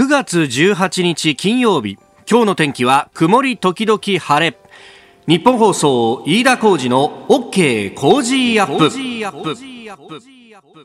[0.00, 1.98] 9月18日金曜日。
[2.26, 4.56] 今日の天気は曇り時々晴れ。
[5.26, 8.88] 日本放送飯田浩二の OK 工事アップ。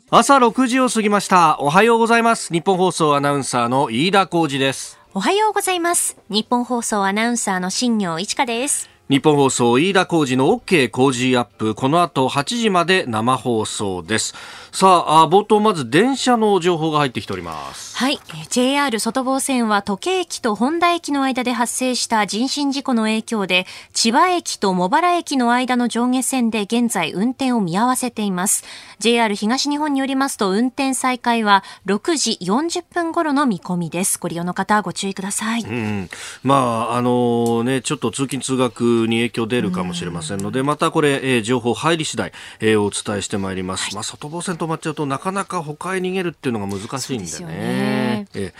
[0.10, 1.58] 朝6時を過ぎました。
[1.62, 2.52] おはようございます。
[2.52, 5.00] 日本放送アナウンサーの飯田浩二です。
[5.14, 6.18] おはようございます。
[6.28, 8.95] 日本放送アナウンサーの新業一華です。
[9.08, 14.34] 日本放送飯田浩二の OK 工事アップこの後8時まで生放送です。
[14.72, 17.96] さあ冒頭まず電車の情報が入ってきております。
[17.98, 18.20] はい。
[18.50, 28.64] JR 外房線は時計駅と本田駅の間で発生した人身事故の影響で千葉駅と茂原駅の間の上下線で現在運転を見合わせています。
[28.98, 34.18] JR 東日本によりますと運転再開は6時40分頃の見込みです。
[34.20, 36.10] ご利用の方ご注意ください、うん、
[36.42, 47.46] まああのねちょっと通勤通学に影響出るかもしれませんのでまたこれ、えー、情報入り次第、えー、お伝えしてまいります、はい、まあ外房線止まっちゃうとなかなか他へ逃げるっていうのが難しいんでね。
[47.46, 48.54] ねえ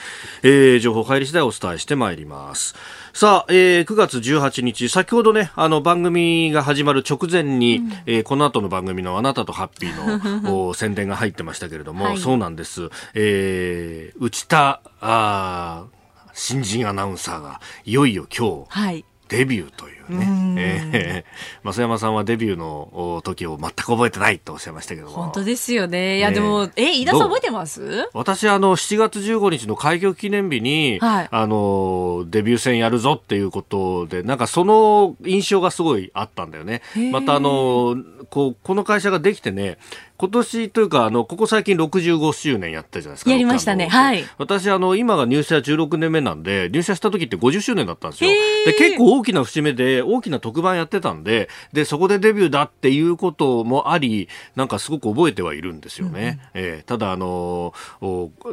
[0.44, 2.76] えー、情報入り次第お伝えしてまいります。
[3.14, 12.90] さあ、えー、9月18日、先ほどね、あの番組が始まる直前に、うん、えー、この後の番組のあなたとハッピーの 宣伝が入ってましたけれども、はい、そうなんです。
[13.14, 15.86] えー、内田あ
[16.34, 19.95] 新人アナウンサーがいよいよ今日、はい、デビューという。
[20.10, 26.18] ね、えー、増山さんはデビューの時を全く覚えてないとおっしゃいましたけど本当ですよね。
[26.18, 28.10] いやでも、えー、飯田さん覚えてます？
[28.14, 36.82] 私あの7月15日の開業記念日に、はい、あのデビュー戦やるぞっていうことでなんかその印象がすごいあったんだよね。
[37.12, 37.98] またあの
[38.30, 39.78] こうこの会社ができてね
[40.18, 43.32] 今年というか、あの、ここ最近65周年やったじゃないですか。
[43.32, 43.90] やりましたね。
[43.90, 44.24] はい。
[44.38, 48.30] 私、あの、今が入社16年目なんで、入社した時って50周年だったんですよ。
[48.66, 56.40] で、結構大きな節目で、大きな特番やってたんで、で、そこでデビューだっていうこともあり、なんかすごく覚えてはいるんですよね。
[56.54, 57.74] うん、えー、ただ、あの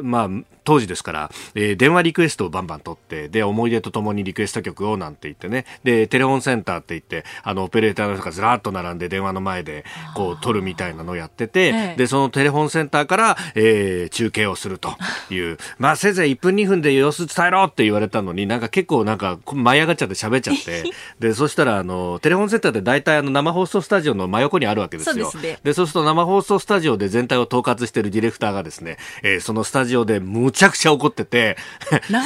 [0.01, 0.29] まあ、
[0.63, 9.85] 当時ですから、えー、電話リクエストをバンバン取って、で、思い出とともにリクエスト曲をなんて言ってね、で、テレフォンセンターって言って、あの、オペレーターの人がずらっと並んで電話の前で、
[10.15, 14.95] こう、取るみたいなのをやってて、で、そのテレフォンセンターから、えー、中継をすると
[15.29, 20.83] いう、まあ、せいぜい1分2分で様子伝えろって言われたのに、なんか結構なんか舞い上がっちゃって喋っちゃって、
[21.19, 25.29] で、そしたら、あの、テレフォンセンターって大体あの生放送スタジオの真横にあるわけですよ。
[25.31, 31.57] そうで、ね、そうすると生放送スタジオで全体を統括しているディレクターがですね、えー、そのスタジオでむちゃくちゃ怒ってて、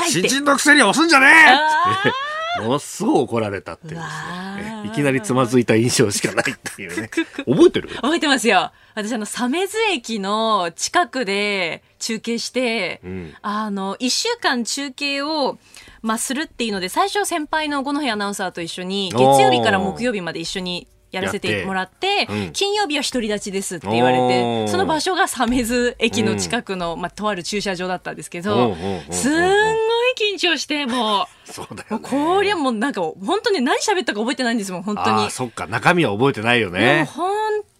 [0.09, 2.11] 新人のくせに押すんじゃねえって。
[2.59, 4.81] ものすごい怒られたっていうですね。
[4.85, 7.07] いきなりつまずいた印象しかないっていうね。
[7.45, 7.89] 覚えてる？
[7.89, 8.71] 覚えてますよ。
[8.95, 15.59] 私あの、鮫洲駅の近くで中継して、うん、あの、一週間中継を、
[16.07, 28.75] まあ、するっていうので、最初先輩の五戸アナウンサーと一緒に、月曜日から木曜日まで一緒にやらせてもらって、うん、金曜日は独り立ちですって言われて、その場所が鮫洲駅の近くの、まあ、とある駐車場だったんですけど、
[29.11, 31.51] すんごい緊張して、もう。
[31.51, 35.31] そうだよ、ね、こりゃもうなんか、本当に何喋ったか覚えてないんですもん、本当に。
[35.31, 37.09] そっか、中身は覚えてないよね。
[37.13, 37.31] 本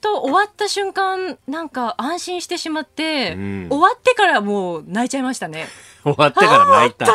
[0.02, 5.68] 当終わった瞬間、なんか安心してしまって、うん、終わってからもう泣いちゃいましたね。
[6.14, 7.08] 終わってから泣いた。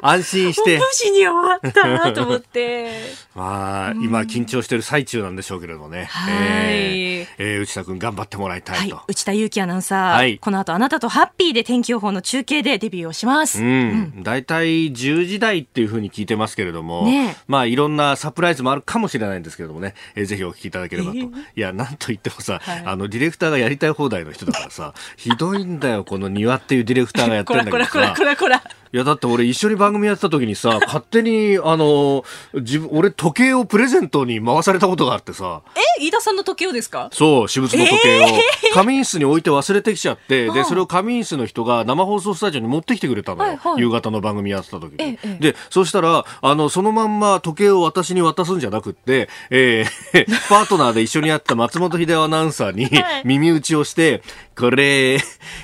[0.00, 0.78] 安心して。
[0.78, 2.90] 無事に終わったと思って。
[3.34, 6.04] まあ、今緊張してる最中なんでしょうけれどもね。
[6.04, 6.34] はい。
[6.34, 8.96] えー、えー、内田君頑張ってもらいたいと。
[8.96, 10.12] はい、内田祐樹アナウンサー。
[10.14, 10.38] はい。
[10.38, 13.62] この後あなたとハッピーで天気予報の中継でデビューをします。
[13.62, 14.22] うん。
[14.22, 21.18] 大、う、体、ん、10時台っていうふうに聞いてますけれども、ね、まあいろんなサプライズもあるかもしれないんですけれどもね、えー、ぜひお聞きいただければと。
[21.18, 28.11] えー、いや、なんと言ってもさ、はい、あの、ディレクターがやりたい放題の人だからさ、ひどいんだよ、この庭っていうディレクターがやってるんだけどさ。
[28.14, 28.62] こらこら。
[28.94, 35.62] いや、だって俺一緒に番組やってた時にさ、 勝手に、あの、自分、俺時計をプレゼントに回されたことがあってさ。
[35.98, 36.04] え？
[36.04, 37.08] 飯田さんの時計をですか？
[37.12, 38.22] そう、私物の時計を。
[38.22, 43.50] えー、仮眠室に置いて忘れてきちゃって、で、それを仮眠室の人が生放送スタジオに持ってきてくれたのよ。
[43.50, 45.18] はいはい、夕方の番組やってた時に。
[45.22, 52.90] えー、で、そしたら、あの、そのまんま時計を私に渡すんじゃなくって、えー、 パートナーで一緒にやった松本秀夫アナウンサーに
[53.24, 54.22] 耳打ちをして、
[54.58, 55.18] これ、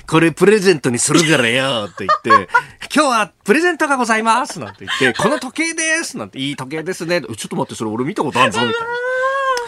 [0.07, 2.49] これプレゼントにするからよって言って、
[2.93, 7.21] 今日はプレゼントがございますなんて言って、この時計ですなんて、いい時計ですね。
[7.21, 8.87] ちょっと待って、それ俺見たことあるぞみたいな。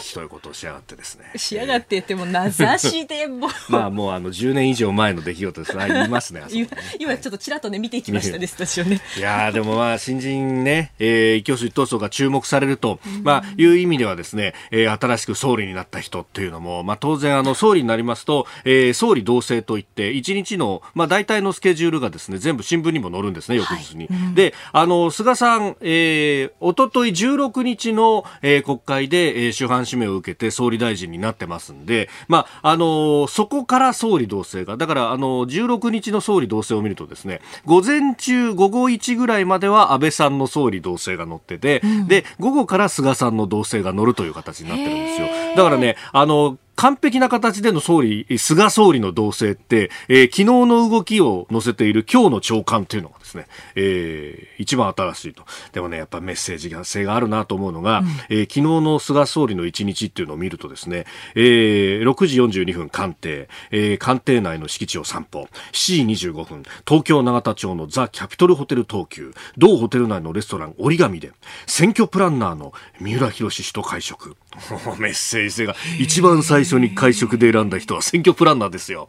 [0.00, 1.32] そういうことをしやがってですね。
[1.36, 5.78] しやがってっても名指しでもまあもうあの10年以上前の出来事です。
[5.78, 6.40] あ言いますね。
[6.40, 6.68] ね
[6.98, 9.00] 今ちょっとちらっとね見ていきましたね、スタジオね。
[9.16, 24.06] いやでもまあ新人ね、えー、一挙手一投足が注目されると、まあいう意味ではですね、えー、新しく総理になった人っていうのも、まあ当然あの総理になりますと、えー、総理同棲といって一日のまあ大体のスケジュールがですね全部新聞にも載るんですね翌日に。
[24.06, 45.26] はい、であの菅さん、えー、一昨日16日の、えー、国会で、えー、主犯指名を受けて総理大臣になってますんで、まあ、あのそこから総理同棲が、だから、あの16日の総理同棲を見るとですね、午前中、午後1ぐらいまでは安倍さんの総理同棲が乗ってて、うん、で、午後から菅さんの同棲が乗るという形になってるんですよ。
[45.56, 53.46] だからね、あの、完璧な形での総理、菅総理の動静って、えー、昨日の動きを載せている今日の長官というのがですね、
[53.76, 55.44] えー、一番新しいと。
[55.70, 61.04] でもね、やっぱメッセージ性があるなと思うのが、うん、えー、昨日の菅総理の一日っていうのを見るとですね、
[61.36, 71.30] えー、6時42分官邸、えー、官邸内の敷地を散歩、7時25分、東京永田町のザ・キャピトルホテル東急、同ホテル内のレストラン折り紙で、
[71.68, 74.34] 選挙プランナーの三浦博氏と会食。
[74.98, 79.08] メッセージ性が一番最初に会食で選んだ人は選挙プランナーですよ。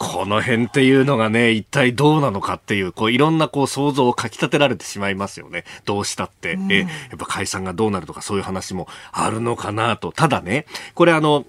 [0.00, 5.64] この辺っていうのがね、一体どうなのかっていう、こういろんなこう想像をかき立てられてしまいますよね。
[5.84, 6.54] どうしたって。
[6.54, 6.88] うん、え、やっ
[7.18, 10.10] ぱ解散がどうなるとかそういう話もあるのかなと。
[10.10, 11.44] ただね、これあの、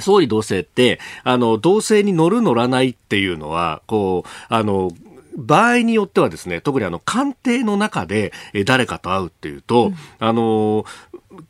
[0.00, 4.90] 総理同棲って、あの、同棲に乗る乗らないっていうのは、こう、あの、
[5.36, 8.32] 場合によってはですね、特にあの、官邸の中で
[8.66, 10.84] 誰かと会うっていうと、うん、あの、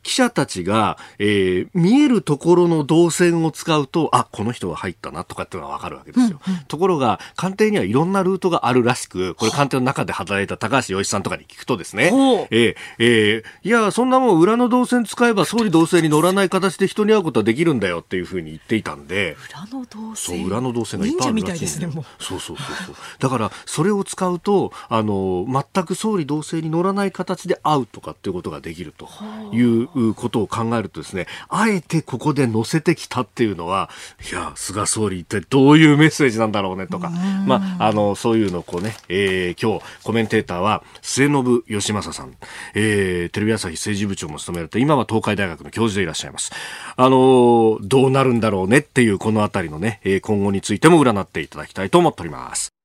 [0.03, 6.39] 記者たちが、えー、見えるところの動線を使うと、あ、この人が入ったなとかっていうのがわかるわけですよ。
[6.47, 12.11] うんうん、ところが、官邸にはいろんなルートがあるらしく、これ官邸の中で働いた高橋洋一さんとかに聞くとですね、
[12.51, 20.37] えー、えー、いや、そんなもん裏の動線使えば総理動線に乗らない形で人に会うことはできるんだよっていうふうに言っていたんで、裏の動線。
[20.37, 22.95] そう、裏の動線がいっぱいあるらしいんで、ね、そうそうそうそう。
[23.19, 29.07] だから、それを使うと、あの、全く総理動線に乗らない形で会うとかっていうことができると
[29.53, 29.70] いう
[30.15, 33.89] ことを考えるとですね、あえてここで載せてきたっていうのは、
[34.31, 37.09] いや、菅総理ってどういうメッセージなんだろうねとか、
[37.45, 42.35] まあ、あの、そういうのをこうね、えー、今日コメンテーターは末信義正さん、
[42.75, 46.51] えー、テレビ朝日政治部長も務められて、今は東海大学の教授でいらっしゃいます。
[46.95, 52.80] あの、どうなるんだろうねっていうこのあたりのね、今後についても占っていただきたいと思っております。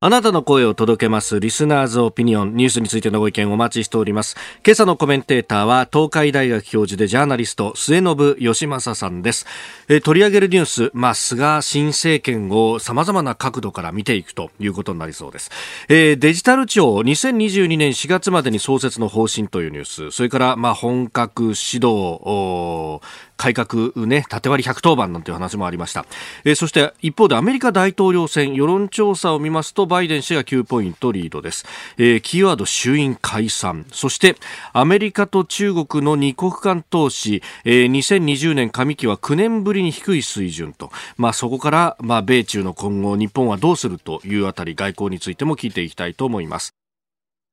[0.00, 1.40] あなたの声を届けます。
[1.40, 2.54] リスナーズオピニオン。
[2.54, 4.36] ニュースについてのご意見お待ちしております。
[4.64, 9.44] 今朝のコメンテーターは、東海大学教授でジャーナリスト、末信義正さんです。
[9.88, 15.50] え取り上げるニュース、まあ、菅新政権を様々な角度から見ていくということになりそうです。
[15.88, 23.00] え、デジタル庁、2022年4月までに創設の方針というニュース、それから、まあ、本格指導、
[23.38, 26.04] 改革ね、縦割り110番なんていう話もありました。
[26.44, 31.64] えー、そして一方でアメリカ大統領選世論調査を見ますとバイデン氏が9ポイントリードです。
[31.96, 33.86] えー、キーワード衆院解散。
[33.92, 34.36] そして
[34.72, 40.90] アメリカと中国の二国間投資、えー、2020年上期は9年ぶりに低い水準と。
[41.16, 46.77] まあそこから、まあ米中の今後日本はどうするというあたり外交についても聞いていきたいと思います。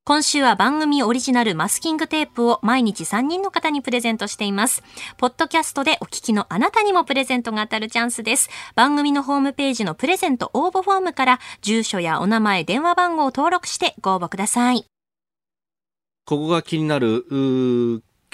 [0.08, 4.84] 今週は番組オリジナルマスキングテープを毎日3人の方にプレゼントしています。
[5.18, 8.52] ポッドキャストでお聞きのあなたにもプレゼントが当たるチャンスです。
[8.76, 14.86] 番組のホームページのプレゼント応募フォームから住所やお名前、電話番号を登録してご応募ください。
[16.26, 17.26] ここが気になる、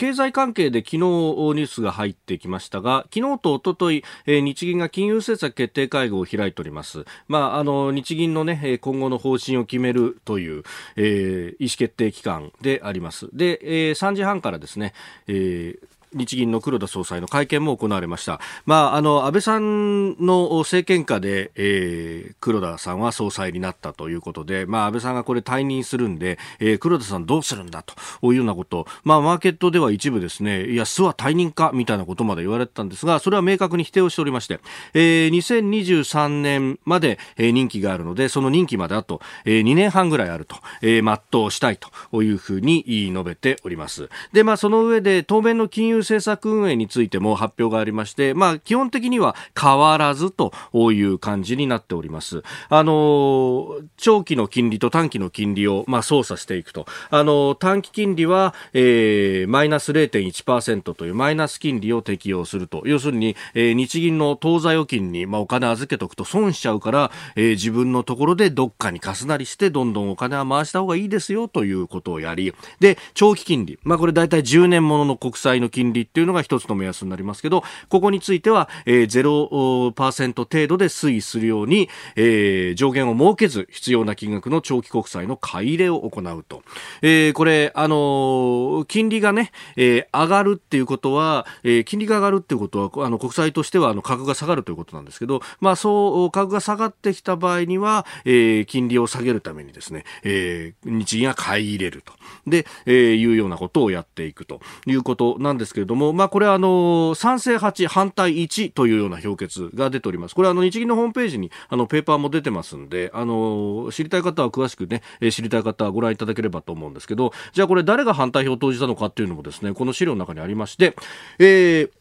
[0.01, 7.05] 経済関係で昨日ニュースが入ってきましたが、昨日と一昨日、え、日銀が金融政策決定会合を開いております。
[7.27, 10.63] まあ、あの、日銀のね、今後の方針を決めるという、
[10.95, 13.29] えー、意思決定機関であります。
[13.31, 14.95] で、えー、3時半からですね、
[15.27, 18.39] えー日銀の黒田総裁の会見も行われました。
[18.65, 27.93] まあ、あの、安倍さんの政権下で、えー、黒田さんは総裁になったということで、まあ、安倍さんがこれ退任するんで、えー、黒田さんどうするんだと
[28.31, 34.59] いうようなこと、まあ、マーケットでは一部ですね、いや、巣は退任かみたいなことまで言われてたんですが、それは明確に否定をしておりまして、
[34.93, 44.09] えー、2023年まで、えー、任期があるので、その任期まであと、えー、2年半ぐらいあると、えー、全うしたいというふうに述べております。
[44.33, 50.53] で、まあ、その上で、当面の金融政策運営についても発表がありまして、まあ、基本的には変わらずと
[50.91, 52.43] いう感じになっております。
[52.69, 56.85] あの、長期の金利と短期の金利を、まあ、操作していくと。
[57.09, 62.83] あの、短期金利は、えー、マイナス0.1%というマイナス金利を適用すると。
[62.85, 73.79] 要するに、えー、日銀の当座預金に、まあ、お金預けとくと損しちゃうから、えー、自分のところでどっかに貸すなりして、どんどんお金は回した方がいいですよということをやり、で、長期金利。
[73.83, 86.63] まあ、これ大体10年ものの国債の金利金利っていうのが一つの目安になりますけど、ここについては、えー、0%程度で推移するように、えー、上限を設けず、必要な金額の長期国債の買い入れを行うと。
[87.01, 102.13] えー、これ、あのー、金利がね、えー、上がるっていうことは、えー、金利が上がるっていうことは、あの、国債としては、あの、価格が下がるということなんですけど、まあ、そう、価格が下がってきた場合には、えー、金利を下げるためにですね、えー、日銀が買い入れると。
[102.47, 110.35] で、えー、いうようなことをやっていくということなんですけどれども、まあ、これは、あの、賛成8、反対1というような評決が出ております。
[110.35, 120.95] これは、あの、日銀のホームページに、あの、ペーパーも出てますんで、あの、知りたい方は詳しくね、知りたい方はご覧いただければと思うんですけど、じゃあこれ誰が反対票を投じたのかっていうのもですね、この資料の中にありまして、
[121.39, 121.91] えー、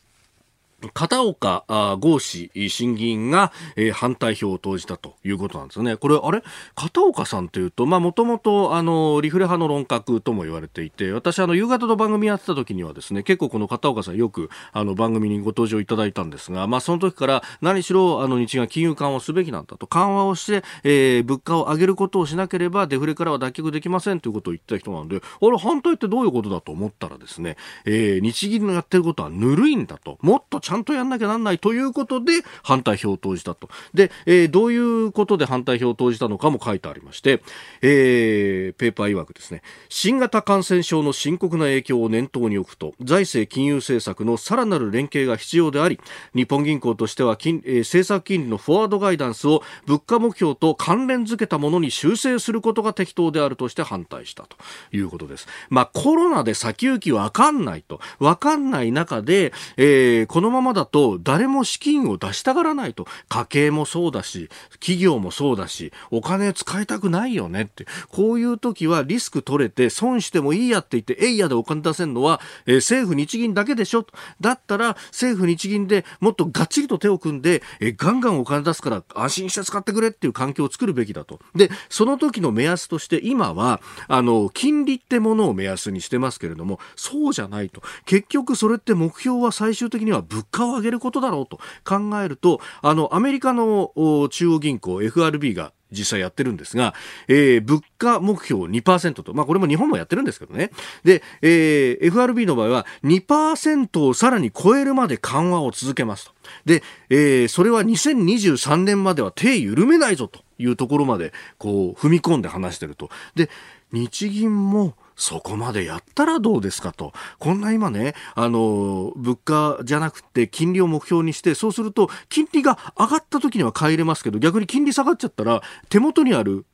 [0.95, 1.65] 片岡
[2.01, 5.97] 剛氏審議員が、えー、反対票を投じたということなんですよね。
[5.97, 6.43] これ、あれ？
[6.75, 33.69] 片岡さんというと、まあ、もともと、あの、リフレ派の論客とも言われていて、私、あの、夕方の番組やってた時にはですね、結構この片岡さんよく、あの、番組にご登場いただいたんですが、まあ、その時から何しろ、あの、日銀は金融緩和すべきなんだと、緩和をして、えー、物価を上げることをしなければ、デフレからは脱却できませんということを言った人なんで、あれ、反対ってどういうことだと思ったらですね、えー、日銀のやってることはぬるいんだと、もっとちちゃんとやんなきゃなんないということで反対票を投じたと。
[33.93, 37.43] で、えー、どういうことで反対票を投じたのかも書いてありまして、
[37.83, 45.99] えー、ペーパー曰くですね、新型感染症の深刻な影響を念頭に置くと、財政金融政策のさらなる連携が必要であり、
[46.37, 54.57] 日本銀行としては金、えー、政策金利のフォワードガイダンスを物価目標と関連づけたものに修正することが適当であるとして反対したと
[54.93, 55.49] いうことです。
[55.69, 58.00] まあコロナで先行きわかんないと。
[58.21, 63.07] わかんない中で、えー、このまままだと誰も資金を出したがらないと。
[63.29, 64.49] 家計もそうだし、
[64.81, 67.87] 企業もそうだし、お金使いたくないよねって。
[68.09, 74.07] こういう時はリスク取れて損してもいいやって言って、えいやでお金出せるのは、えー、政府日銀だけでしょ。
[74.40, 81.40] だったら政府日銀でもっとがっちりと手を組んで、えー、ガンガンお金出すから安心して使ってくれっていう環境を作るべきだと。
[81.55, 87.83] で、その時の目安として今は、あの、金利ってものを目安にしてますけれども、そうじゃないと。
[88.05, 93.92] 結局それって目標は最終的には物価を上げることだろうと考えると、あの、アメリカの
[94.30, 96.95] 中央銀行 FRB が実際やってるんですが、
[97.28, 100.71] えー、物価目標2%と、まあこれも日本もやってるんですけどね。
[101.04, 106.33] で、えー、FRB の場合は2%をさらに超えるまで緩和を続けますと。
[106.64, 113.11] で、えー、それは2023年までは手緩めないぞというところまで、こう、踏み込んで話してると。
[113.35, 113.50] で、
[113.92, 117.12] 日銀も、そこまでやったらどうですかと。
[117.39, 126.65] こんな今ね、あの、物価じゃなくて金利を目標にして、そうすると、金利が上がった時には買い入れますけど、逆に金利下がっちゃったら、手元にある、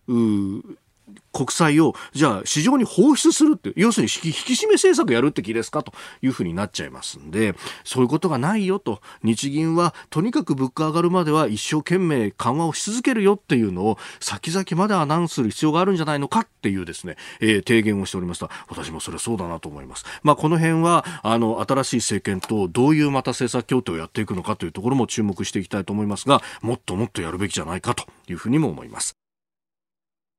[1.37, 18.49] 国債を、じゃあ市場に放出するって、要するに引き締め政策やるって気ですかというふうになっちゃいますんで、そういうことがないよと、日銀はとにかく物価上がるまでは一生懸命緩和をし続けるよっていうのを先々までアナウンスする必要があるんじゃないのかっていうですね、えー、提言をしておりました。
[18.69, 20.07] 私もそれはそうだなと思います。
[20.23, 29.26] まあこの辺は、あの、新しい政権とどういうまた政策協定をやっていくのかというところも注目していきたいと思いますが、もっともっとやるべきじゃないかというふうにも思います。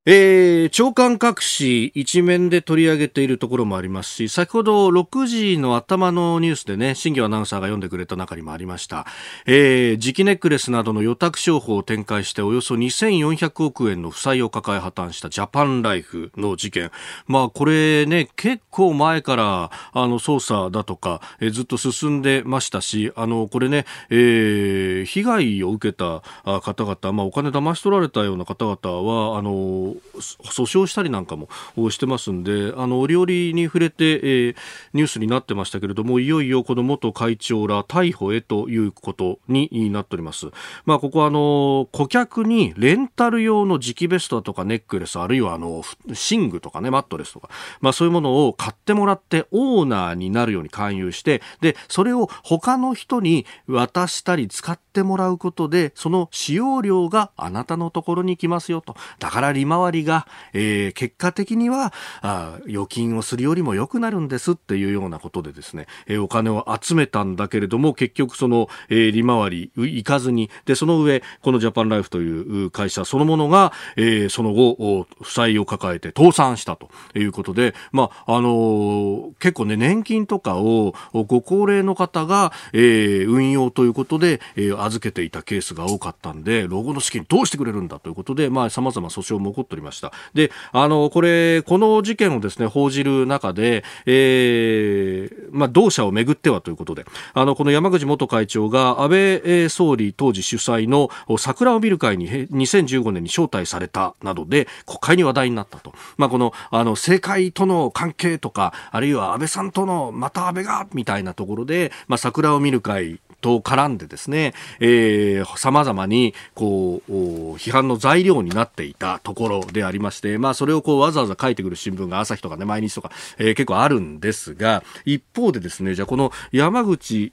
[0.10, 9.06] えー、長官各紙一面で取り上げているところもありますし、先ほど6時の頭のニュースでね、新業アナウンサーが読んでくれた中にもありました。
[9.46, 16.92] えー、磁気ネックレスなどの予託商法を展開しておよそ2400億円の負債を抱え破綻したジャパンライフの事件。
[17.26, 26.22] まあこれね、結構前からあの捜査だとか、えー、ずっと進んでましたし、あの、これね、えー、被害を受けた
[26.62, 29.02] 方々、まあお金騙し取られたような方々
[29.34, 31.50] は、あの、訴訟したりなんかも
[31.90, 34.56] してますんで、あの、折々に触れて、えー、
[34.94, 40.48] ニュースになってましたけれども、いよいよこの元会長ら逮捕へということになっております。
[40.86, 47.50] まあ、ここはあの、顧客にレンタル用の磁気ベストとかネックレス、あるいはあの、寝具とかね、マットレスとか、
[47.82, 58.96] まあそういうものを買ってもらってオーナーになるように勧誘して、で、それを他の人に渡したり使ってもらうことで、その使用料があなたのところに来ますよと。
[59.20, 90.12] だから利回りが、えー、結果的にはあ預金をするよりも良くなるんですっていうようなことでですね、えー、お金を集めたんだけれども結局その、えー、利回りいかずにでその上このジャパンライフという会社そのものが、えー、その後負債を抱えて倒産したということで、まああのー、結構ね年金とかをご高齢の方が、えー、運用ということで、えー、預けていたケースが多かったんで老後の資金どうしてくれるんだということでまあ様々訴訟も起こっっておりました。
[90.34, 99.10] で、あの、これ、この事件をですね、報じる中で、えー、まあ、同社をめぐってはということで、あの、この山口元会長が安
[99.42, 105.94] 倍総理当時主催の桜を見る会に2015年に招待されたなどで、国会に話題になったと。
[106.18, 117.12] まあ、この、あの、政界との関係とか、あるいは安倍さんとの、また安倍が、みたいなところで、まあ、桜を見る会と絡んでですね、えー、様々に、こう、
[117.56, 127.32] 批判の材料になっていたところでありまして、まあ、それをこう、わざわざ書いてくる新聞が朝日とかね、毎日とか、えー、結構あるんですが、一方でですね、じゃあこの山口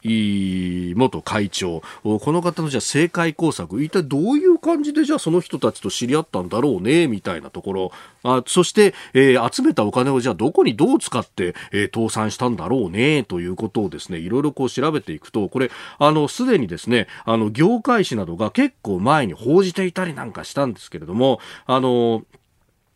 [0.94, 7.92] 元会長、この方のじゃあ政界工作、一体どういう感じでじゃあその人たちと知り合ったんだろうね、みたいなところ、
[8.23, 22.25] あそして、えー、集めたお金をじゃあどこにどう使って、えー、倒産したんだろうね、ということをですね、いろいろこう調べていくと、これ、あの、すでにですね、あの、業界誌などが結構前に報じていたりなんかしたんですけれども、あの、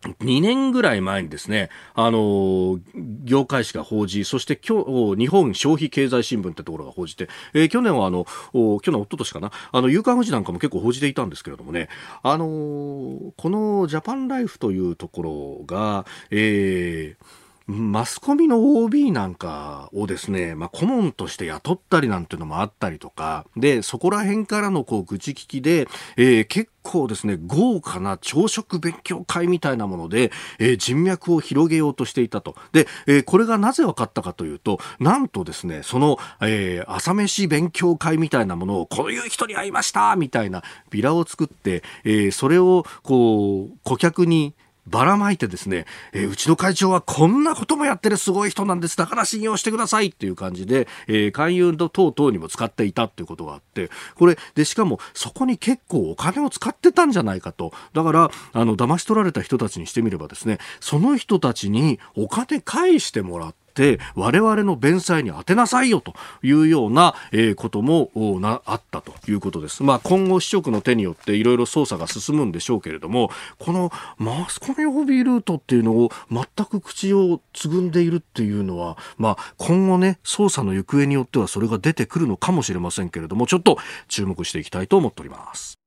[0.03, 2.79] 2年ぐらい前にですね、あの、
[3.25, 4.85] 業界誌が報じ、そして今
[5.17, 11.89] 日、日本消費経済新聞ってところが報じて、えー、去年はあの、去年、一昨年かな、あの、夕刊富士なんかも結構報じていたんですけれどもね、
[12.23, 17.25] あの、このジャパンライフというところが、えー、
[17.69, 32.57] マスコミの OB なんかをですね、まあ、顧問として雇ったりなんていうのもあったりとか、で、そこら辺からのこう、愚痴聞きで、えー、結構ですね、豪華な朝食勉強会みたいなもので、えー、人脈を広げようとしていたと。
[32.73, 44.55] で、えー、これがなぜ分かったかというと、なんとですね、その、えー、朝飯勉強会みたいなものを、こういう人に会いましたみたいなビラを作って、えー、それを、こう、顧客に、
[44.89, 48.97] ばらまいてですね、えー、うちの会長はこんなこともやってるすごい人なんです。
[48.97, 57.73] だから信用してくださいっていう感じで、えー、勧誘等々にも使っていたっていうことがあって、これ、で、しかもそこに結構お金を使ってたんじゃないかと。
[57.93, 69.85] だから、あの、騙し取られた人たちにしてみればですね、その人たちにお金返してもらって、て我々の弁済に当てなさいよというような、え、こともなあったということです。
[69.85, 85.79] まあ、今後、市職の手によっていろいろ捜査が進むんでしょうけれども、このマスコミ OB ルートっていうのを全く口をつぐんでいるっていうのは、まあ、今後ね、捜査の行方によってはそれが出てくるのかもしれませんけれども、ちょっと注目していきたいと思っております。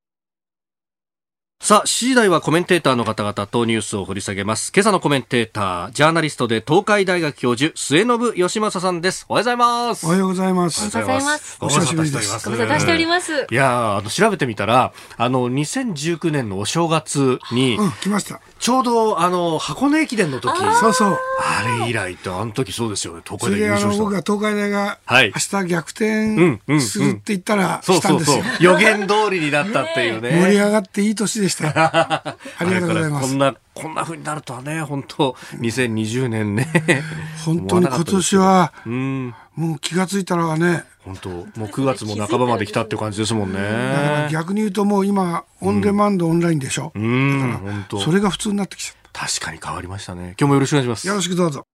[1.61, 4.71] さあ、7時台はコメンテーターの方々とニュースを掘り下げます。
[4.75, 9.27] 今朝のコメンテーター、ジャーナリストで東海大学教授、末信義正さんです。
[9.29, 10.05] おはようございます。
[10.07, 10.97] おはようございます。
[10.97, 11.57] おはようございます。
[11.61, 12.49] お久しぶりです。
[12.49, 13.45] ご無沙汰しております。
[13.51, 18.41] いやあの、調べてみたら、あの、2019年のお正月に、うん、来ました。
[18.57, 20.57] ちょうど、あの、箱根駅伝の時。
[20.79, 21.17] そうそう。
[21.41, 24.03] あれ以来と、あの時そうですよね、東海大優勝した。
[24.03, 28.43] 僕が東海大が、はい、明日逆転するって言ったら、そうそうそう。
[28.59, 30.31] 予言通りになったっていうね。
[30.41, 31.67] 盛り上がっていい年でした。
[31.77, 33.29] ありがとうございます。
[33.29, 36.67] こんな、こんな風になるとはね、本当2020年ね。
[37.45, 44.29] 本当に今年は、うん、もう気がついたらね、本当もう9月も半ばまで来たって感じですもんね。
[44.31, 46.91] 逆に言うともう今、オンデマンド、オンラインでしょ。
[46.95, 49.27] うん、本当それが普通になってきちゃった。
[49.27, 50.35] 確かに変わりましたね。
[50.39, 51.07] 今日もよろしくお願いします。
[51.07, 51.65] よろしくどうぞ。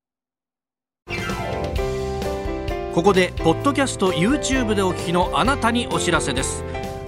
[2.94, 6.64] ここで、ポッドキャスト YouTube でお聞きのあなたにお知らせです。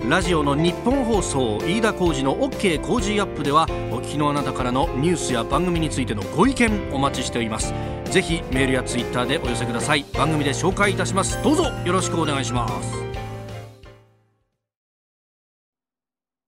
[0.08, 7.74] ラジオの日本放送飯田浩司の OK 工事アップではお聞きのあなたからのニュースや番組についてのご意見お待ちしております。
[8.06, 10.06] ぜひメールやツイッターでお寄せください。
[10.14, 11.42] 番組で紹介いたします。
[11.44, 12.94] どうぞよろしくお願いします。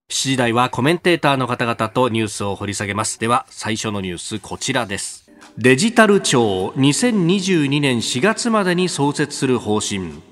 [0.10, 3.20] 7時台はコメンテーターの方々とニュースを掘り下げます。
[3.20, 5.30] では最初のニュースこちらです。
[5.58, 10.31] デジタル庁2022年4月までに創設する方針。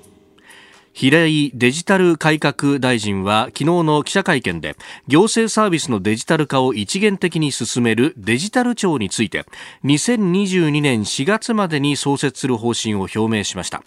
[1.00, 4.76] 平井デジタル改革大臣は昨日の記者会見で
[5.08, 9.46] 行政サービスのデジタル化を一元的に進めるデジタル庁について
[9.84, 13.82] 2022年4月までに創設する方針を表明しました。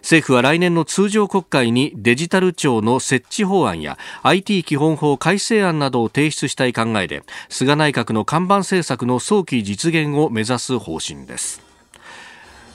[0.00, 11.63] 政府は来年の通常国会にデジタル庁の設置法案や IT 基本法改正案などを提出したい考えで菅内閣の看板政策の早期実現を目指す方針です。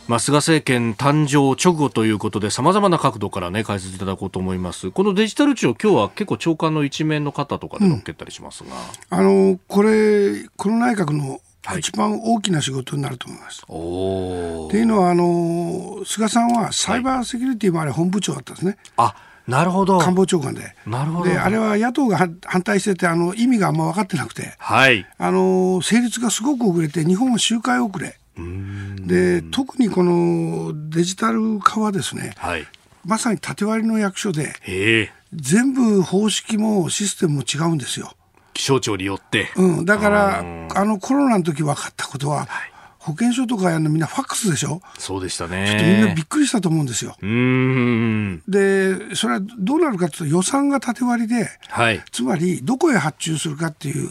[0.10, 4.90] まあ、菅政権誕生直後ということで、さまざまな角度からね、解説いただこうと思います。
[4.90, 8.72] このデジタル庁、今日は結構長官の一面の方とかで載っけたりしますが。
[9.12, 11.40] うん、あの、これ、この内閣の
[11.78, 13.64] 一番大きな仕事になると思います。
[13.68, 18.78] はい、っていうのはあの菅さんはサイバーセキュリティもあれ本部長だったんですね。
[18.98, 19.14] あ
[19.48, 20.00] なるほど。
[20.00, 20.76] 官房長官で。
[20.86, 21.30] なるほど。
[21.30, 28.19] であれは野党が反対しててあの意味があんま分かってなくて、はい、あの成立がすごく遅れて日本は周回遅れ
[29.06, 32.66] で特にこのデジタル化はですね、はい、
[33.06, 34.54] まさに縦割りの役所で
[35.34, 38.14] 全部方式もシステムも違うんですよ。
[38.54, 42.48] 気象庁によって、うん、だからあのコロナの時分かったことは、はい。
[43.00, 44.82] 保険証とかやるのみんなファックスでしょ？
[44.98, 45.68] そうでしたね。
[45.68, 47.16] ちょっとみんなびっくりしたと思うんですよ。
[48.48, 54.10] で、それはどうなるかというと予算が縦割りで、はい、つまりどこへ発注するかっていう、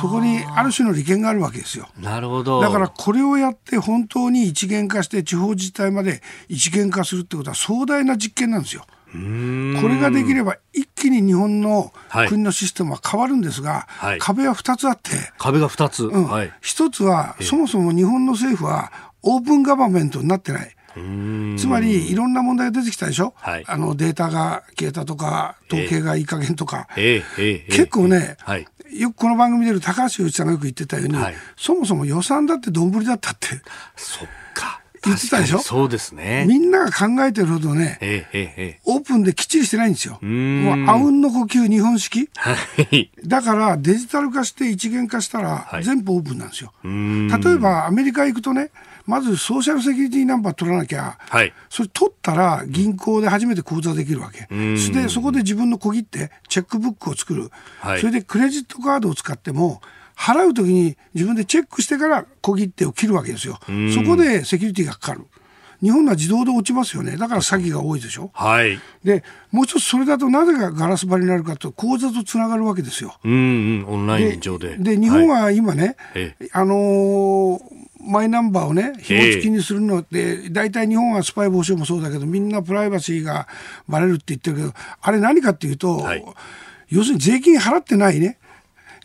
[0.00, 1.88] そこにある種の利権があるわけですよ。
[2.00, 2.60] なるほど。
[2.60, 8.84] だからこれをやって本当に一元化して地方自治体まで一元化するってことは壮大な実験なんですよ。
[9.12, 9.18] こ
[9.88, 11.92] れができれば一気に日本の
[12.28, 15.10] 国のシステムは変わるんですが、はい、壁は2つあって。
[15.38, 16.28] 壁が2つ、うん。
[16.28, 20.74] はい、1つはそもそも日本の政府はオープンガバメントになってない。
[21.58, 28.66] つまりいろんな問題が出てきたでしょ、はい、あのデータが消えたとか統計がいい加減とか、えーえー、結構ね、はい、
[28.98, 33.48] よくこの番組でる高橋洋一さんがよく言ってたように、はい、そもそも予算だってどんぶりだったって
[33.96, 34.80] そっか。
[35.04, 35.58] 言ってたでしょ？
[35.58, 36.44] そうですね。
[36.46, 40.20] みんなが考えてるほどね、えええ、オープンできっちりしてないんですよ。
[40.22, 42.30] もうあうんの呼吸日本式。
[42.36, 42.54] は
[42.92, 46.72] い、だからデジタル化して一元化したら全部オープンなんですよ。
[46.84, 48.70] 例えばアメリカ行くとね、
[49.06, 54.46] まずソーシャルセキュリティナンバー取らなきゃ、はい、それ取ったら銀行で初めて口座できるわけ。
[54.50, 57.50] で、そこで自分の小切手、チェックブックを作る。
[57.80, 59.80] はい、それでクレジットカードを使っても、
[60.16, 63.58] 払うときに自分でチェックしてから小切手を切るわけですよ。
[63.94, 65.26] そこでセキュリティがかかる。
[65.82, 67.16] 日本は自動で落ちますよね。
[67.16, 68.30] だから詐欺が多いでしょ。
[68.34, 68.78] はい。
[69.02, 73.18] で、もう一つそれだとなぜかガラス張りになるかと、口座とつながるわけですよ。
[73.24, 74.76] うんうん、オンライン上で。
[74.78, 77.60] で、日本は今ね、はい、あのー、
[78.04, 83.46] マイナンバーをね、紐付きにするのって、大体日本はスパイ防止もそうだけど、みんなプライバシーが
[83.88, 86.24] バレるって言ってるけど、あれ何かっていうと、はい、
[86.88, 88.38] 要するに税金払ってないね、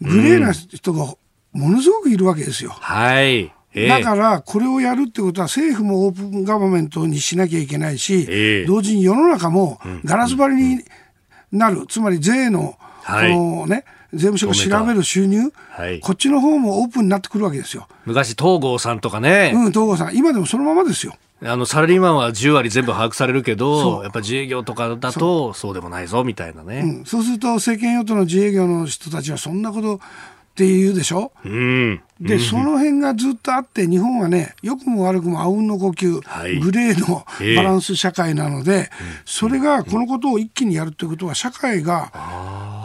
[0.02, 1.16] グレーな人が
[1.54, 2.72] ものすごくいるわけですよ。
[2.72, 3.52] はい。
[3.74, 10.84] えー、だからこれをやるってことは政府もオープンガバメントにしなきゃいけないし、えー、同時に世の中もガラス張りに
[11.52, 17.88] なる、つまり税のこのね、税務署が調べる収入、はい、こっちの方もオープンになってくるわけですよ。
[18.06, 19.52] 昔東郷さんとかね。
[19.54, 20.16] うん、東郷さん。
[20.16, 21.14] 今でもそのままですよ。
[21.44, 30.00] あのサラリーマンは10割全部把握されるけど、やっぱ自営業とかだとそうでもないぞみたいなね、うん、そうすると政権与党の自営業の人たちはそんなことっ
[30.56, 37.26] ていうでしょ、うん、で、その辺がずっとあって日本はね良くも悪くもあうんの呼吸、はい、グレーの
[37.56, 38.88] バランス社会なので、えー、
[39.26, 42.12] それがこのことを一気にやるということは社会が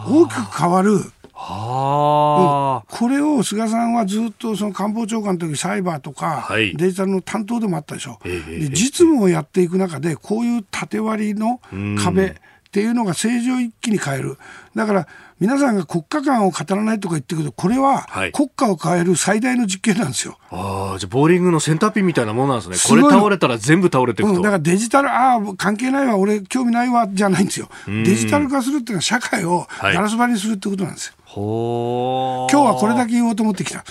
[0.07, 0.99] 大きく変わる。
[1.35, 11.59] はうん、これを菅さんはずっとその官房長官の時サイバーとか、はい、デジタルの担当でもあったでしょ、えー、で実務をやっていく中でこういう縦割りの
[12.01, 12.33] 壁っ
[12.71, 14.37] ていうのが政治を一気に変える。
[14.73, 15.07] だから
[15.39, 20.37] 皆さんが国家間を語らないとか言ってるけどこれは国家を変える最大の実験なんですよ。
[20.51, 23.01] ああじゃあボーリングのセンターピンみたいなものなんですね。
[23.01, 27.69] これ倒れたら全部倒れていくと、うん、だからデジタルああ関係ないわ俺興味ないわじゃないんですよ。
[27.87, 31.13] デジタル化するっていうのは社会をガラス張りにするってことなんですよ。
[31.33, 33.83] ほ今日はこれだけ言おうと思ってきた。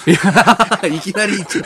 [0.87, 1.63] いきなり言っちゃ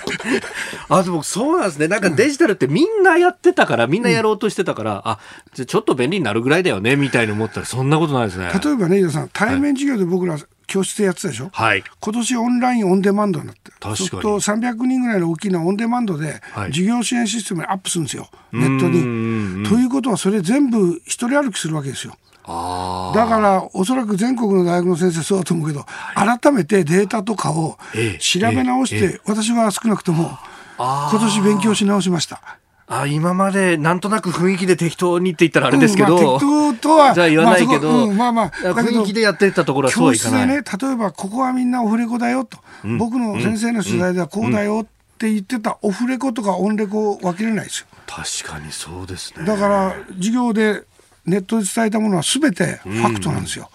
[0.88, 1.86] あ、でもそうなんですね。
[1.86, 5.18] なんかデジタルってみんなやってたから、みんなやろうとしてたから、うん、あ、
[5.52, 8.50] じゃちょっと便利になるぐらいだよね、みたいに思ったら、そんなことないですね。
[8.64, 19.68] 例えばね、伊田さん、対面授業で僕ら、教室でやってたでしょ、はい、今年オンラインオンデマンドになって確かにと300人ぐらいの大きなオンデマンドで授業支援システムにアップするんですよ、ネットに。
[19.68, 22.16] ということはそれ全部一人歩きするわけですよ。
[22.46, 27.76] だからおそらく全国の大学の先生そうだと思うけど、はい、改めてデータとかを
[28.20, 30.38] 調べ直して、私は少なくとも
[30.78, 32.40] 今年勉強し直しました。
[32.88, 40.46] あ今までなんとなく雰囲気で適当にって言ったらあれですけど、うんまあ、適当とはじゃあ言わないけど、まあ、まあまあ雰囲気でやってたところはそうはいかない。
[40.46, 44.86] ね、例えばここはみんなオフレコだよと、うん、僕の先生の取材ではこうだよっ
[45.18, 47.86] て言ってたオフレコとかオンレコ分けれないですよ。
[48.06, 49.44] 確かにそうですね。
[49.44, 50.84] だから授業で
[51.26, 53.70] ネットで伝えたものはすべてファクトなんですよ。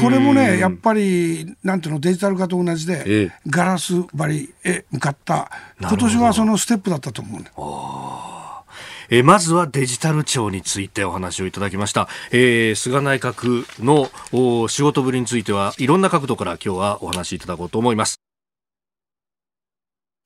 [0.00, 5.50] これもね、やっぱり、なんていうの、デジタル化と同じで、ええ、ガラス張りへ向かった、
[5.80, 7.50] 今年はそのステップだったと思う、ね、
[9.08, 18.20] えまずはデジタル庁についてお話をいただきました、えー、菅内閣の仕事ぶりについてはいろんな角度から今日はお話しいただこうと思います。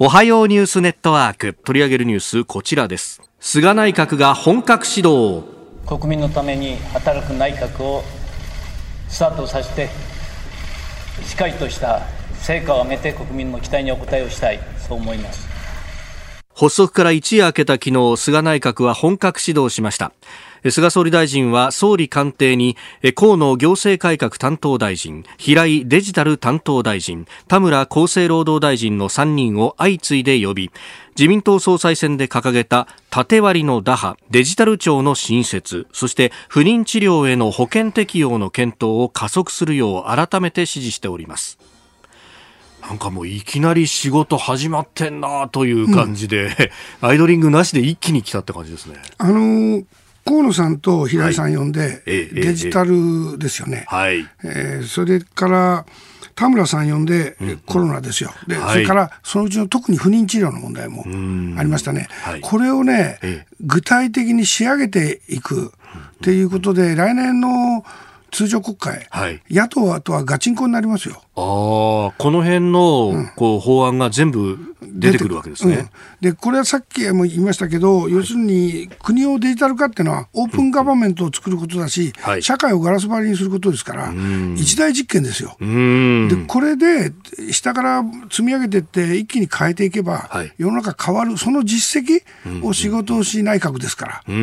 [0.00, 1.55] おはようニュースネットワーク。
[1.64, 3.22] 取り上げるニュースこちらです。
[3.38, 5.54] 菅内閣が本格始動
[5.87, 8.03] 国民のために働く内閣を
[9.09, 9.88] スタートさせて
[11.23, 12.03] しっかりとした
[12.35, 14.61] 成果を上げて国民の期待にお応えをしたい。
[14.87, 15.49] そう思います。
[16.55, 20.12] 発足から一夜明けた昨日菅内閣は本格始動しました。
[20.70, 22.77] 菅総理大臣は総理官邸に
[23.14, 30.70] 河野行政改革担当大臣平井デジタル担当大臣田村厚生労働大臣の3人を相次いで呼び
[31.16, 41.59] 自民党総裁選で掲げた縦割りの打破デジタル庁の新設そして不妊治療への保険適用の検討を加速するよう改めて指示しております
[42.81, 46.70] なんかもういきなり仕事始まってんなという感じで、
[47.03, 48.96] うん、アイドリングなしで一気に来たって感じですね。
[49.16, 49.85] あのー
[50.25, 53.85] 河野さんと平井さん呼んで、はい、デジタルですよね。
[53.89, 55.87] はい、えー、それから
[56.35, 61.05] 田村さん呼んで、コロナですよ、で、はい、それからそのうちの特に不妊治療の問題も
[61.59, 65.73] ありましたね、はい、これをね、具体的に仕上げていく
[66.17, 67.85] っていうことで、来年の
[68.33, 71.23] 通常国会、はい、野党とはガチンコになりますよ。
[71.37, 75.75] ああ、この辺の、こう法案が全部出てくるわけですね。
[76.23, 84.12] うん、でこれはさっきも言いましたけど、要するに国をデジタル化っていうのは、オープンガバメントを作ることだし、うん社会をガラス張りにすることですから、
[84.57, 85.57] 一大実験ですよ。
[85.61, 87.12] でこれで
[87.51, 92.23] 下から積み上げていって、一気に変えていけば、はい、世の中変わる、その実績
[92.64, 94.35] を仕事をし内閣ですから、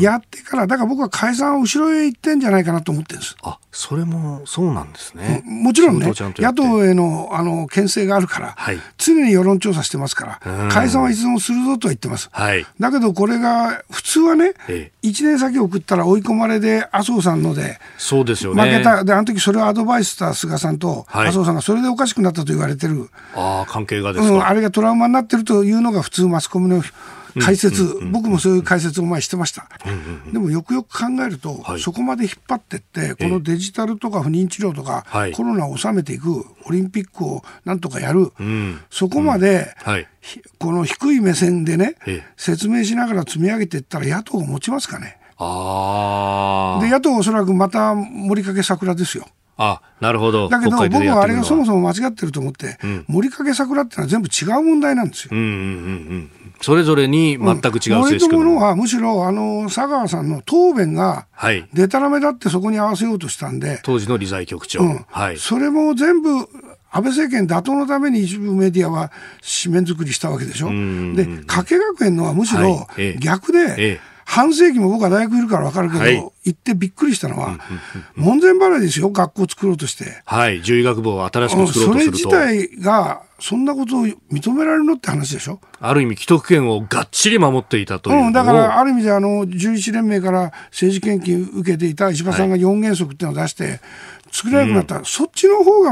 [0.00, 3.36] やってから、だから僕は解散を後ろへ行ってんじゃないかなと思ってるんです。
[3.42, 5.42] あそれもそうなんですね。
[5.44, 12.28] もちろんね、野党へのあの牽制があるから、はい、常に世論調査してますから、解散はいつでもするぞとは言ってます。
[12.32, 18.62] はい、だけどこれが、普通はね、ええ、1年先送ったら追い込まれで、麻生さんので、そうですよね。
[18.62, 23.10] 負けた、で、あの時それをアドバイスした菅さんと、麻生さんがそれでおかしくなったと言われてる。
[23.34, 26.82] ああ、関係がですか、うん、あれがトラウマになってるというのが普通マスコミの
[27.38, 29.68] 解説、僕もそういう解説を前してました、
[30.32, 40.06] でもよくよく考えると、はい、そこまで引っ張ってって、このデジタルとか不妊治療とか、はい、コロナを収めていく、オリンピックをなんとかやる、うん、そこまで、はい、
[40.58, 41.96] この低い目線でね、
[42.36, 45.18] 説明しながら積み上げていったら、野党が持ちますかね。
[45.42, 49.26] あで野党はおそらくまた盛りかけ桜ですよ。
[49.62, 50.48] あなるほど。
[50.48, 55.30] だけど僕はあれがそもそも間違ってると思って、うん、盛りかけ桜ってのは全部違う問題なんですよ。
[55.32, 55.56] うんうんうんう
[56.16, 56.30] ん。
[56.62, 61.26] それぞれに全く違う政治家、うん、のはむしろあの佐川さんの答弁が
[61.74, 66.30] でたらめだってそこに合わせようとしたんで、当時の理財局長、うん、はい、それも全部
[66.92, 69.12] 安倍政権打倒のために一部メディアは
[69.62, 70.68] 紙面作りしたわけでしょ。
[71.14, 77.58] で加計学園のはむしろ逆で、はいええ半世紀も僕は大学いるから分かるけど、はい、行ってびっくりしたのは、
[78.14, 80.22] 門前払いですよ、学校作ろうとして。
[80.24, 82.30] はい、獣医学部を新しく作ろうとすると。
[82.30, 85.58] それ自体が、そんなことを認められるのって話でしょ？
[85.80, 88.26] ある意味、既得権をがっちり守っていたという。
[88.26, 93.80] うん、だから、ある意味で、あの、11連盟から政治献金受けていた石破さんが4原則っていうのを出して、
[94.30, 95.90] 作れなくなった、うん、そっちの方が、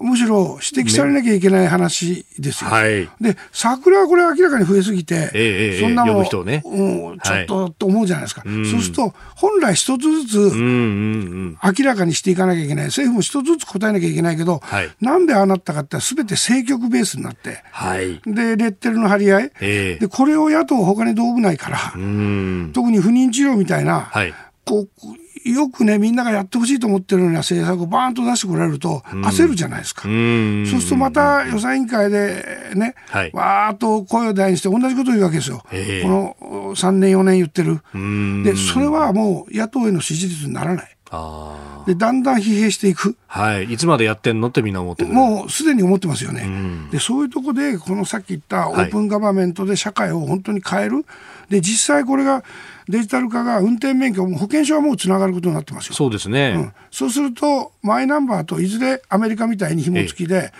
[0.00, 2.70] むしろ指摘されなきゃいけない話ですよ。
[2.70, 8.42] はい、で、桜はこれ明らかに増えすぎて、えー、そんなの、ね、うん、ちょっと、と思うじゃないですか。
[8.44, 12.86] そうすると、本来一つずつ明らかにしていかなきゃいけない。
[12.86, 21.78] 政府も一つずつ答えなきゃいけないけど、はい、なんでああなったかってすべて政局ベースになって、はい、で、レッテルの張り合い、えー、で、これを野党他に道具ないから、
[22.72, 24.32] 特に不妊治療みたいな、はい、
[24.64, 24.88] こう、
[25.44, 30.02] よくね、みんながやってほしいと思ってるような政策をバーンと出してこられると、焦るじゃないですか。
[30.02, 30.10] そう
[30.80, 35.58] するとまた予算委員会でね、はい、わーっと声を大にして同じことを言うわけですよ。
[35.58, 36.36] この
[36.74, 37.80] 3年、4年言ってる。
[38.44, 40.96] で、それはもう野党への支持率にならない。
[41.86, 46.48] でだんだん疲弊していく、はい、いつまでやってんのってみんな思ってもうすでに思ってますよね、
[46.92, 51.04] でそういうところでこのさっき言ったオープンガバメントで社会を本当に変える、
[51.50, 52.42] で実際これが
[52.88, 55.94] デジタル化が運転免許保険証はもうつながることになってますよ。
[55.94, 60.52] そうですね、うん、そうするとマイナンバーといずれアメリカみたいに紐付きで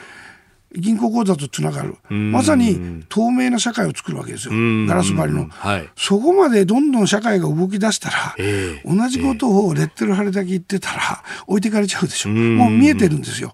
[0.72, 1.96] 銀行口座とつながる。
[2.08, 4.54] まさに透明な社会を作るわけですよ。
[4.86, 12.28] ガラス張りの、はい、そこまでどんどん社会が動き出したら、えー、同じことをレッテル貼りだけ言ってたら置いてかれちゃうでしょ。
[12.28, 13.52] もう見えてるんですよ。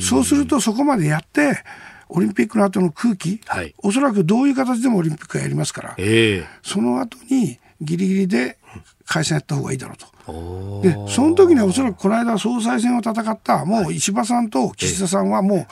[0.00, 1.62] そうするとそこまでやって
[2.08, 8.58] オリンピックの後の空気、はい、おそらくどういう形でもオリンピックはやりますから、えー、その後にギリギリで
[9.06, 10.80] 解散やった方がいいだろうと。
[10.82, 15.66] で、その時にはおそらくこの間総裁選を戦った、もう石破さんと岸田さんはもう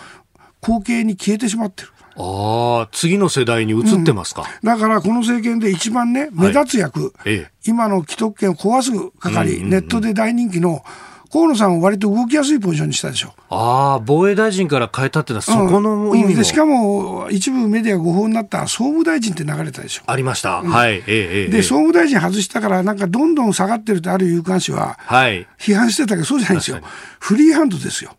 [0.60, 1.88] 後継に消えてしまってる。
[2.16, 7.12] ああ、次の世代に移ってますか、うん、だからこの政権で一番ね、目立つ役、はい。
[7.24, 10.84] ええ、今の既得権を壊す係、ネットで大人気の
[11.32, 13.32] 河野さんを割と動きやすいポジションにしたでしょ。
[13.48, 20.02] ああ、防衛大臣から変えたってのは、そこの意味も、うん、でしかも、一部メディア誤報になった総務大臣って流れたでしょ。
[20.08, 20.58] ありました。
[20.58, 21.02] うん、はい。
[21.06, 25.46] ええ、で、総務大臣外したから、なんかどんどん下がってるってある有刊紙は、はい。
[25.58, 26.80] 批判してたけど、そうじゃないんですよ。
[27.18, 28.14] フリーハンドですよ。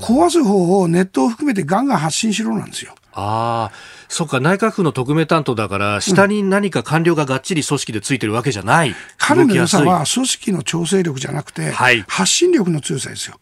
[0.00, 2.94] 壊す方をネットを含めてガンガン発信しろなんですよ。
[3.14, 3.72] ああ、
[4.08, 8.90] そっか、内閣府の特命担当だから、下に何か官僚ががっちり組織でついてるわけじゃない。
[8.90, 13.38] うん、彼の良さは組織の調整力じゃなくて、はい、発信力の強さですよ。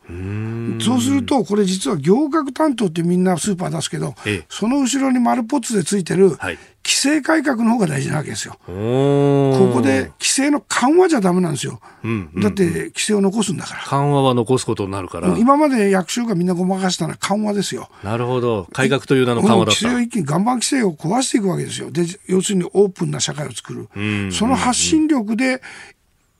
[0.81, 6.59] そうすると、これ実は行革担当ってみんなスーパー出すけど、ええ、その後ろに丸ポツでついてる、はい
[6.91, 8.55] 規制改革の方が大事なわけですよ。
[8.67, 13.83] ここで規制の緩和じゃだめなんですよ、うんうん、だって規制を残すんだから。
[13.85, 15.39] 緩和は残すことになるから。
[15.39, 17.89] 今まで役所がみんなごまかしたのは緩和ですよ。
[18.03, 18.67] なるほど。
[18.73, 19.87] 改革という名の緩和だった。
[19.87, 21.93] 規制を一気に岩盤規制を壊していくわけですよ。
[21.93, 23.89] で、要するにオープンな社会を作る。
[24.33, 25.63] その発信力で、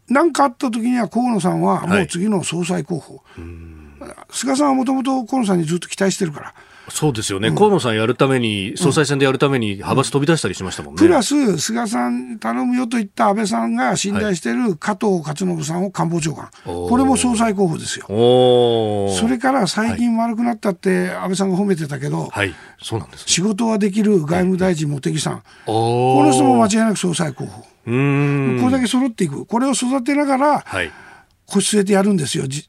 [0.09, 3.23] 何かあった時には河野さんはもう次の総裁候補。
[4.01, 6.55] はい、菅さんはもともと河野さんにずっと期待してるから。
[6.91, 10.99] そうですよね、うん、河野さんやるために、総裁選でやるために、派閥飛び出したりしましたもんね。
[10.99, 14.61] プラス、菅さん頼むよと言った安倍さんが信頼してい。
[14.61, 18.07] る加藤勝信さんを官房長官、これも総裁候補ですよ。
[18.09, 27.63] それから最近丸くなったって安倍さんが褒めてたけど、はい、そうなんです、仕事はできる外務大臣、茂木さん、この人も間違いなく総裁候補。
[27.63, 30.91] これだけ揃っていく、これを育てながら、はい、
[31.47, 32.69] 腰据えてやるんですよ、実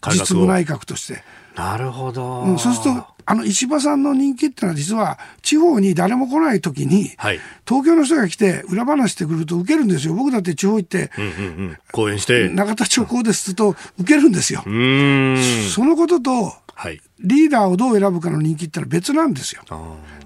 [0.00, 1.22] 務内閣として。
[1.54, 10.14] なるほど、うん、そうするとあの石破さんの人気っていうのは実は地方に誰も来ない時に、はい、東京の人が来て裏話してくると受けるんですよ。
[10.14, 11.32] 僕だって地方行って、うんうんう
[11.70, 12.48] ん、講演して。
[12.48, 14.60] 永田町こうですと受けるんですよ。
[14.62, 19.62] そのことと、はい、リーダーをどう選ぶかの人気ってのは別なんですよ。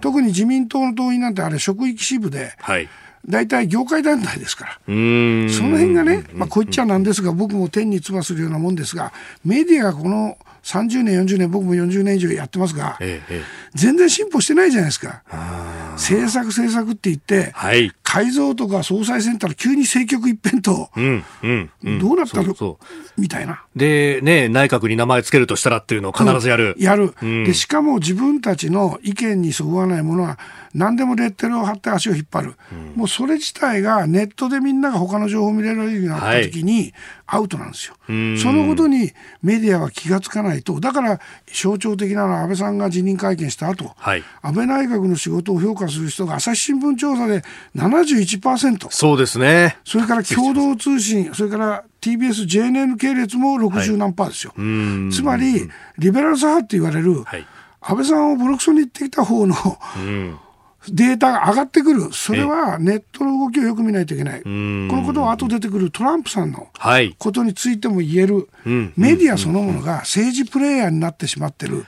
[0.00, 2.88] 特に自民党の党員なんてあれ職域支部で、はい。
[3.26, 9.12] 大体業界団体ですから、その辺がね、まあ、こう言っちゃなんですが、僕も天に唾するようなもんですが、
[9.44, 13.42] メディアがこの30年、40年、僕も40年以上やってますが、ええ、
[13.74, 15.22] 全然進歩してないじゃないですか。
[15.94, 22.78] 政策、政策って言って、はい、改造とか総裁選ったら急に政局一辺と、うんうんうん、どうなったの？
[23.16, 23.64] みたいな。
[23.74, 26.74] で、ね、内閣に名前つけるとしたらっていうのを必ずやる。
[26.76, 27.54] うん、やる、で。
[27.54, 30.38] しかも自分たちの意見にそぐわないものは、
[30.74, 32.54] 何でもレッテルを貼って足を引っ張る、
[32.94, 36.92] もうそれ自体がネットでみんなが他の情報を見れるようになった時に、
[37.26, 37.94] アウトなんですよ。
[38.07, 41.21] そのことにメディアは気がつかないと、だから
[41.53, 47.42] 象徴的なのは安倍さんが辞任会見した後、はい、安倍内閣の仕事を評価する人が朝日新聞調査で
[47.77, 48.88] 71%。
[48.90, 49.79] そうですね。
[49.85, 54.53] それから共同通信、それから TBS、JNN 系列も60何パーですよ。
[54.57, 55.68] はい、つまり、
[55.99, 57.47] リベラル左派って言われる、はい、
[57.81, 59.55] 安倍さんをボロクソに言ってきた方の、
[59.97, 60.38] うん
[60.94, 66.68] データが上がってくる、それはネットの動きをよく見ないといけない、このことは後出てくるトランプさんの
[67.18, 71.87] ことについても言える、メディアそのものが政治プレーヤーになってしまってる、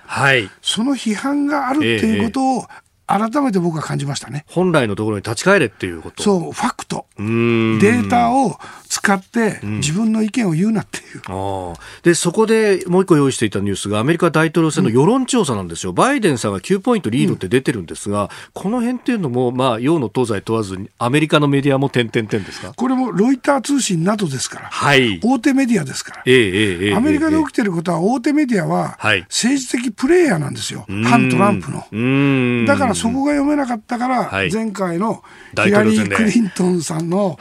[0.63, 2.67] その批判があるっていうことを
[3.07, 4.45] 改めて僕は感じましたね。
[4.47, 6.23] 本来のところに立ち返れっていうこと。
[6.23, 7.07] そう、ファクト。
[7.17, 8.57] データを
[8.91, 11.23] 使って自分の意見を言うなっていう。
[11.33, 15.91] うん、で、そこでもう一個用意していたニュースがアメリカ大統領選の世論調査なんですよ。
[15.91, 22.75] うん、バイデンさんが9ポイントリードって出てるんですが、うん、この辺っていうのも、まあ、洋の東西問わずにアメリカのメディアも点々点ですか？
[22.75, 24.67] これもロイター通信などですから。
[24.67, 25.21] はい。
[25.23, 26.23] 大手メディアですから。
[26.27, 28.99] ええええアメリカで起きてることは大手メディアは
[29.29, 30.85] 政治的プレーヤーなんですよ。
[31.05, 32.67] 反トランプの。
[32.67, 35.23] だからそこが読めなかったから、前回の
[35.55, 37.39] ヒラリー・クリントンさんの、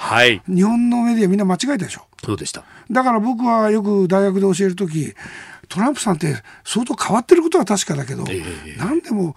[0.47, 2.05] 日本のメディアな間違えたでしょ。
[2.23, 2.63] そうでした。
[2.91, 5.13] だから僕はよく大学で教えるとき、
[5.67, 9.35] トランプさんって相当変わってることは確かだけど、えー、何でも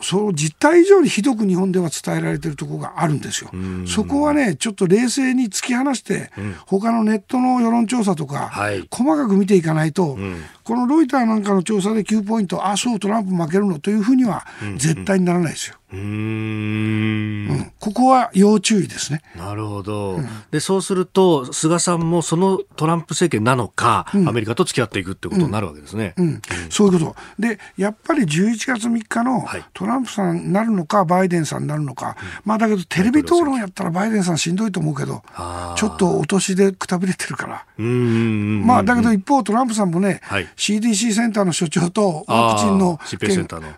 [0.00, 3.50] その実態以上にひどく日本では伝えられてるところがあるんですよ。
[3.86, 14.46] そこはね、ちょっと冷静に突き放して、うん、他のネットの世論調査とか、はい、細かく見ていかないと、うん、このロイターなんかの調査で9ポイント、あ、そう、トランプ負けるのというふうには
[14.76, 15.76] 絶対にならないですよ。
[15.92, 19.22] うん、ここは要注意ですね。
[19.36, 20.16] なるほど。
[20.16, 26.14] うん、で、そうすると、菅さんもそのトランプ政権なのか、うん、アメリカと付き合っていくってことになるわけですね。
[26.68, 27.16] そういうこと。
[27.38, 35.22] で、やっぱり11月3日のトランプさんになるのか、バイデンさんになるのか、まあだけどテレビ討論やったらバイデンさんしんどいと思うけど、
[35.76, 37.64] ちょっとお年でくたびれてるから。
[37.78, 42.98] まあだけど一方トランプさんもね、はい、CDC センターの所長とワクチンの、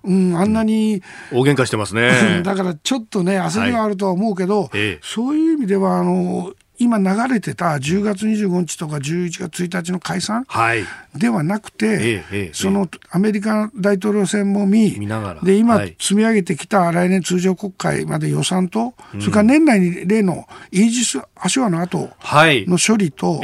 [0.04, 2.42] うん、あんなに、大喧嘩してますね。
[2.44, 10.84] だからちょっとね、焦りはあるとは思うけど、はい、そういう意味では、あの、今流れてた10月25日とか11月1日の解散、はい、
[11.14, 15.08] ではなくて、そのアメリカ大統領選も見、見
[15.42, 23.40] で今、積み上げてきた来年通常国会まで予算と、それから年内に例のイージス・アショアの後の処理と、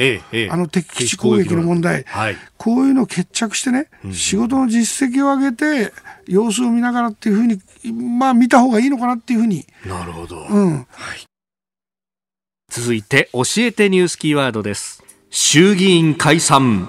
[0.51, 2.05] あの敵基地攻撃の問題、
[2.57, 5.92] こういうのを決着してね、仕事の実績を上げて、
[6.27, 7.61] 様子を見ながらっていうふうに、
[8.18, 9.66] まあ見た方がいいのかなっていうふうに。
[9.87, 10.47] なるほど。
[10.49, 10.87] うん。
[10.90, 11.32] はい
[12.74, 15.04] 続いて教えてニュースキーワードです。
[15.28, 16.88] 衆議院解散。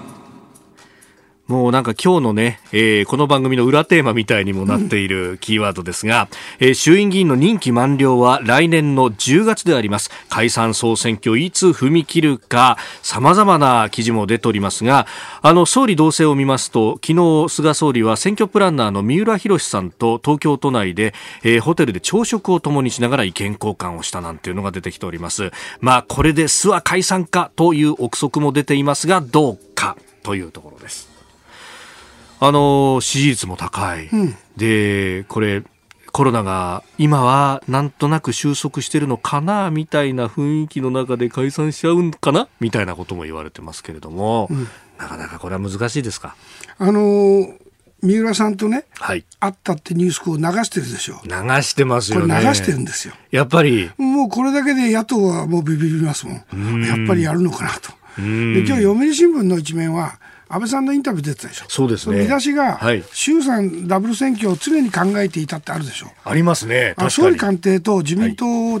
[1.46, 6.28] もうなんか今日のね、えー、この番組の裏テーマみたいにもなっている キーワードですが、
[6.58, 10.10] えー、衆院議員の任期満了は来年の10月であります。
[10.30, 15.06] 解散総選挙いつ踏み切るか、様々な記事も出ておりますが、
[15.42, 25.52] あの、総理同棲を見ますと、昨日菅総理は選挙プランナーの三浦博さんと東京都内で、えー、ホテルで朝食を共にしながら意見交換をしたなんていうのが出てきております。
[25.82, 31.13] まあ、これで諏訪解散かという憶測も出ていますが、どうかというところです。
[32.40, 35.62] あの支持率も高い、うん、でこれ
[36.12, 44.68] コロナが今はなんとなく収束してるのかなみたいな雰囲気の中で解散しちゃうかなみたいなことも言われてますけれども、うん、
[44.98, 46.36] なかなかこれは難しいですか？
[46.78, 47.48] あの
[48.02, 51.20] 三浦さんとね、はい、会ったってニュースを流してるでしょ？
[51.24, 51.30] 流
[51.62, 52.38] してますよね。
[52.38, 53.14] 流してるんですよ。
[53.30, 53.90] やっぱり。
[53.96, 56.80] もうこれだけで野党はもうビビりますもん。
[56.80, 57.90] んやっぱりやるのかなと。
[58.18, 61.64] で今日読売新聞の一面は安倍さんのインタビュー出てたでしょ。
[61.68, 62.22] そうですね。
[62.22, 66.10] 見出しが、はい、衆参ダブル選挙を常に考えていたってあるでしょ。
[66.24, 66.94] ありますね。
[67.10, 68.80] 総理官邸と自民党本部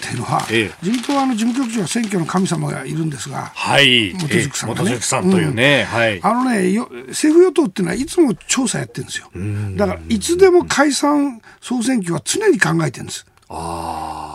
[0.00, 4.14] ていうのは、はい、自民党はあの事務局長は選挙の神様がいるんですが、はい。
[4.14, 4.80] 元宿さんがね。
[4.82, 6.20] 元宿さんというね、うん、はい。
[6.22, 9.30] あのね、よ政府与党っていうのはいつも調査やってるんですよ。
[9.76, 13.26] だからいつでも解散総選挙は常に考えてるんです。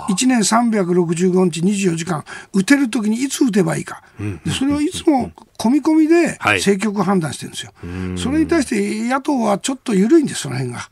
[0.10, 2.24] 1年365日24時間
[2.54, 4.04] 打てるときにいつ打てばいいか、
[4.46, 5.32] でそれをいつも
[5.62, 10.90] 込み込みで政局判断してるんですよ、はい、それに対して野党はちょっと緩いんです、その辺が。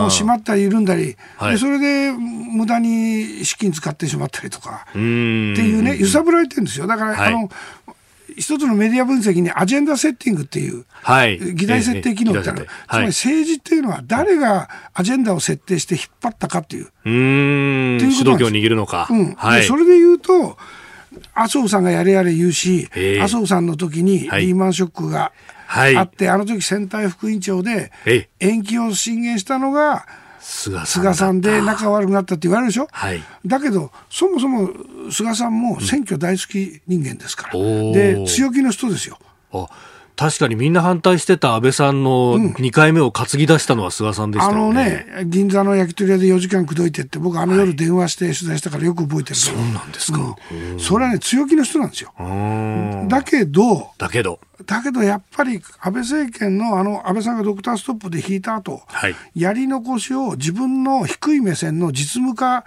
[0.00, 4.86] もう閉まったり緩んだり、はい、でそれで無駄に資金使ってしまったりとか。
[4.90, 6.86] っていうね、揺さぶられてるんですよ。
[6.86, 7.50] だから、はい、あの
[8.36, 16.92] 一つのメディア分析にアジェンダセッティングっていう、はい、議題設定機能ってある、つまり政治っていうのは誰がアジェンダを設定して引っ張ったかっていう。
[17.04, 17.98] うん。
[17.98, 19.08] 主導権を握るのか。
[19.10, 19.34] うん。
[19.34, 20.58] はい、それで言うと、
[21.34, 22.88] 麻生さんがやれやれ言うし、
[23.20, 25.32] 麻生さんの時にリーマンショックが
[25.68, 27.90] あって、あの時選対副委員長で
[28.38, 30.06] 延期を進言したのが、
[30.46, 34.70] 菅さんで仲悪くなったって言われるでしょ、はい、だけどそもそも
[35.10, 39.18] 菅さんも選挙大好き人間ですから、うん、で強気の人ですよ。
[40.16, 44.58] 確かにみんな反対してた安倍さんの2回目を担ぎ出したのは菅さんでした、ね。
[44.58, 52.14] うん、あのね、銀座の焼き鳥屋で4時間口説いてって、僕、あの夜電話して取材したからよく覚えてる、そうなんですか、うん、それはね、強気の人なんですよ。
[53.08, 62.64] だけど、だけど、だけどやっぱり安倍政権のあの安倍さんがドクターストップで引いた後、はい、やり残しを自分の低い目線の実務化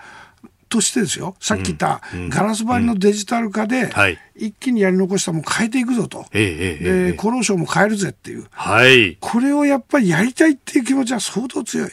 [0.69, 3.91] としてですよ、さっき言ったガラス張りのデジタル化で、
[4.35, 11.91] 一気にやり残したも変えていくぞと、で厚労省も変えるぜっていう、はい、これをやっぱりやりたいっていう気持ちは相当強い。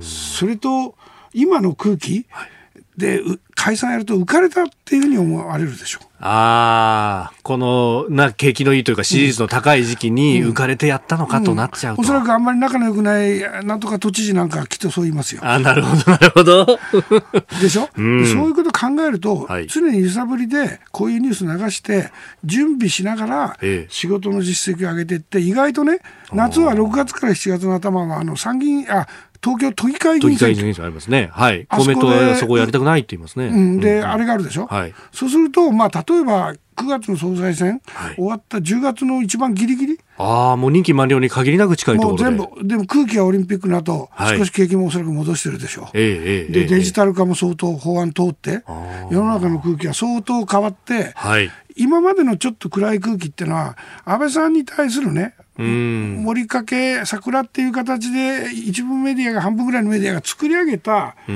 [0.00, 0.94] それと
[1.32, 2.50] 今の空気、はい
[2.98, 3.22] で
[3.54, 6.06] 解散やると浮かれたっていうふうに思われるでしょう。
[6.20, 12.08] ああ、このな景気のいいというか支持率の高い時期に浮かれてやったのかとなっちゃうと、うん。
[12.08, 15.42] うん、おそらくあんまり仲の良くないなんとか都知事なんかきっとそう言いますよ。
[15.44, 16.78] あなるほどなるほど。
[17.62, 22.10] でしょ、うん、そういうこと考えると、はい、常に揺さぶりでこういうニュース流して
[22.44, 26.00] 準備しながら仕事の実績を上げていって意外とね
[26.32, 29.06] 夏は6月から7月の頭はあの参議院あ
[29.42, 30.84] 東京都議会議員選挙。
[30.84, 31.30] ありますね。
[31.32, 31.66] はい。
[31.66, 33.46] 公明党はそこをやりたくないって言いますね。
[33.46, 34.66] うん、で、うん、あれがあるでしょ？
[34.66, 34.94] はい。
[35.12, 40.00] そうすると、まあ、例えば、9月の総裁選、はい、終わった10月の一番ギリギリ？
[40.16, 42.30] ああ、もう任期満了に限りなく近いところで。
[42.30, 45.86] もう全部、でも空気はオリンピックの後、はい、少し景気もおそらく戻してるでしょう。
[45.94, 48.62] ええ、で、デジタル化も相当法案通って、
[49.10, 61.34] 世の中の空気は相当変わって、はい、今までのちょっと暗い空気っていうのは、安倍さんに対するね、盛りかけ桜っていう形で一部メディアが半分ぐらいのメディアが作り上げたこう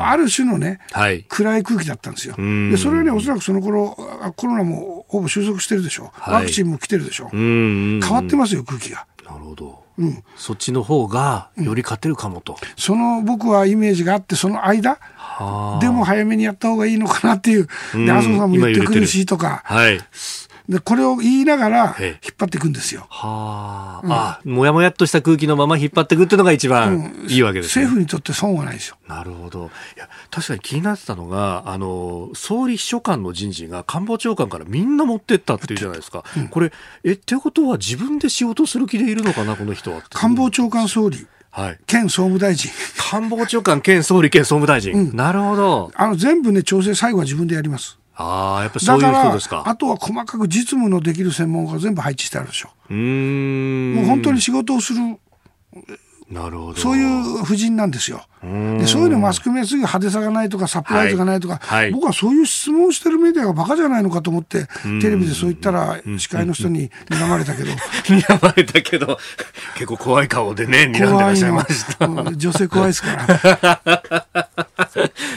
[0.00, 2.34] ある種のね、はい、暗い空気だったんですよ。
[2.36, 3.96] でそれはねおそらくその頃
[4.36, 6.12] コロナもほぼ収束してるでしょ。
[6.26, 7.26] う、ワクチンも来てるでしょ。
[7.26, 9.06] う変わってますよ空気が。
[9.24, 9.82] なるほど。
[9.98, 14.98] うん、そっちの方がより勝てるかもと、うん、その僕はイメージがあってその間
[15.80, 17.68] でも早めにやった方がいいのかなっていう。
[17.94, 19.06] で麻生さんも言ってくる。
[19.06, 20.00] しとか、はい、
[20.72, 23.06] でこれを言いながら引っ張っていくんですよ。
[23.10, 28.96] はあ、うん、あもやもやっとした空気のまま引っ張っていくっていうのが一番いいわけです、ねうん、政府にとって損はないですよ。
[29.06, 29.70] なるほど。
[29.96, 36.24] いや確かに気になってたのがあの総理秘書官の人事が官房長官からみんな持ってったっていうじゃないですか。
[36.36, 36.72] うん、これ
[37.04, 40.02] えってことは自分で仕事する気でいるのかなこの人は。
[40.10, 42.70] 官房長官総理はい、県総務大臣。
[43.10, 44.94] 官房長官兼総理兼総務大臣。
[44.94, 45.92] うん、なるほど。
[45.94, 47.98] あの、全部ね、調整最後は自分でやります。
[48.14, 49.62] ああ、やっぱそういう人ですか。
[49.66, 52.70] あとは細かく実務のできる専門家が全部配置してあるでしょ。
[52.90, 53.94] うん。
[53.94, 55.00] もう本当に仕事をする
[56.32, 56.80] なるほど。
[56.80, 58.24] そういう夫人なんですよ。
[58.42, 61.84] でそういうのマスコミはすぐ派手さがないとかサプライズがないとか、はい。
[61.84, 64.66] はい、僕はそういう質問をしてるメディアがバカじゃないのかと思って
[65.00, 67.70] テレビでそう言ったら司会の人に睨まれたけど。
[68.04, 69.18] 睨まれたけど
[69.74, 73.82] 結構怖い顔でね 睨んでらっしゃいました、女性怖いですから。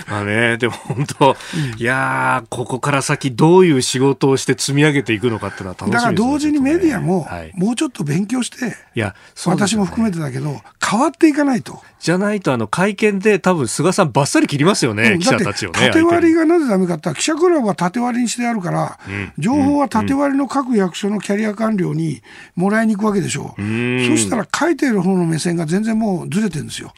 [0.08, 9.16] まあねでも本当、うん、いやここから先どういう仕事をして積み上げていくのかっていうのは楽しみです、ね、だから同時にメディアももうちょっと勉強して、いや、
[9.46, 15.80] 私も含めてだけど変わっていかないとじゃないとあの会見で多分菅さんばっさり切りますよね、うん、記者たちをね。
[15.80, 22.22] 縦割りがなぜダメかって記者クラブは縦割りにしてあるから、うん、情報は縦割りの各役所のキャリア官僚に
[22.56, 23.62] もらいに行くわけでしょう。
[23.62, 26.94] うそしたら書いてる方の目線が全然もうずれてるんですよ。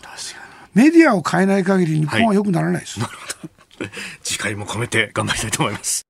[0.73, 2.99] メディアを変えない限り日本は良くならないです。
[2.99, 3.89] はい、
[4.23, 6.06] 次回も込めて頑張りたいと思います。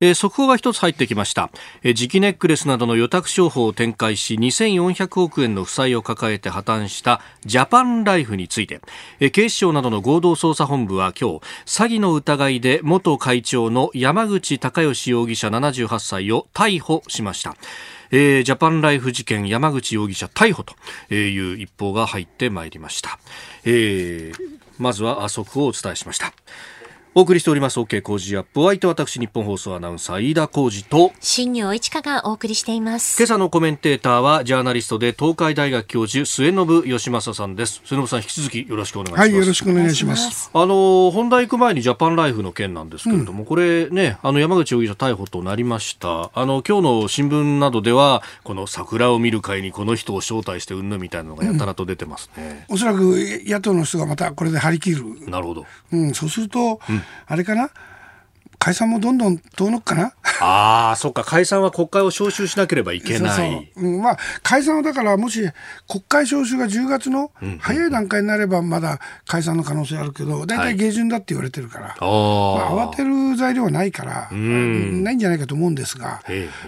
[0.00, 1.50] えー、速報が一つ入ってきました、
[1.82, 8.80] えー、磁気ネックレスなどの予託商法を展開し2400億円の負債を抱えて破綻したジャパンライフについて、
[9.20, 17.54] えー、警視庁などの合同捜査本部は今日詐欺の疑いで元会長の山口隆義容疑者78歳を逮捕しました。
[18.10, 20.74] えー、ジャパンライフ事件山口容疑者逮捕と
[21.14, 23.18] いう一報が入ってまいりました、
[23.64, 24.34] えー、
[24.78, 26.32] まずは速報をお伝えしました。
[27.16, 28.60] お送りしております OK 工事アップ。
[28.60, 33.16] お相手私日本放送アナウンサー飯田浩二と新業一華がお送りしています。
[33.22, 36.56] 今朝のコメンテーターはジャーナリストで東海大学教授末延
[36.86, 37.82] 義正さんです。
[37.84, 39.20] 末延さん引き続きよろしくお願いします。
[39.20, 40.50] はいよろしくお願いします。
[40.52, 46.32] あの本題行く前にジャパンライフの件なんですけれども、うん、これねあの山口容疑者逮捕となりました。
[46.34, 52.98] あの今日の新聞などではこの桜を見る会にこの人を招待してうんぬみたいなのがやたらと出てますね、うん、おそらく
[53.46, 55.30] 野党の人がまたこれで張り切る。
[55.30, 57.70] なるほど、うん、そうすると、うん、あれかな？
[58.64, 60.14] 解散もどんどん遠のくかな？
[60.40, 63.36] ああ、そっか、解散は国会を召集しなければいけない。
[63.36, 63.94] そうそう。
[63.94, 65.42] うん、まあ、解散はだから、もし
[65.86, 76.22] 国会召集が10月の早い段階になれば、まだ解散の可能性あるけど、大体下旬だって言われてるから、はい、まあ、慌てる材料はないから、ないんじゃないかと思うんですが、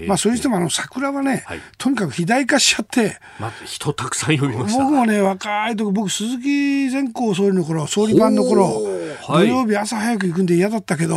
[0.07, 8.83] まあ、それにしても、あの桜はね、はい、とにかく肥大化しちゃって、まあ、人たくさん呼びました僕もね、若い時僕、鈴木善光総理の頃総理番の頃、
[9.29, 11.17] 土曜日朝早く行くんで嫌だったけど、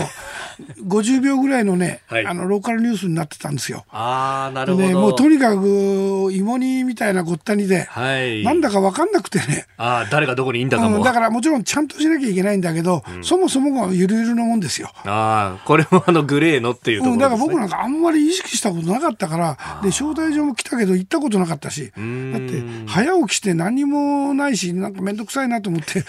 [0.86, 3.86] 50秒ぐらいのね、はい、あのローカルニュースになってたんですよ。
[3.90, 9.66] あなるほど、ね、もうとにかく芋煮みたいなごったにで、はい、なんだか分かんなくてね。
[9.78, 14.92] あ誰がどこにいいんだかも、うん、だからもちろんちゃんとしなきゃいけないんだけど、うん、そもそもがゆるゆるのもんですよ。
[15.06, 26.04] あこれもあのグレーのっていうところ、ね、だから僕なんかあんまり意識したことなかったからで招待状も来たけど行ったことなかったしだって早起きして何もないしなんか面倒くさいなと思って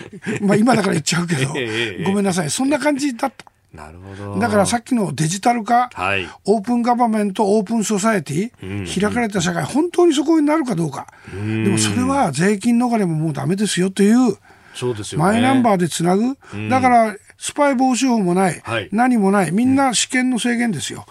[0.42, 1.48] まあ今だから言っちゃうけど、
[2.04, 2.50] ごめんなさい。
[2.50, 3.51] そんな感じだった。
[3.72, 4.38] なるほど。
[4.38, 14.36] だからさっきのデジタル化、はい、オープンガバメント、オープンソサエティ、うん、開かれた社会、本当にそこになるかどうか、うでもそれは税金逃れももうだめですよという、
[14.74, 16.36] そうですよ、ね、マイナンバーでつなぐ、
[16.68, 21.06] だからスパイ防止法もない、はい、何もない、みんな試験の制限ですよ。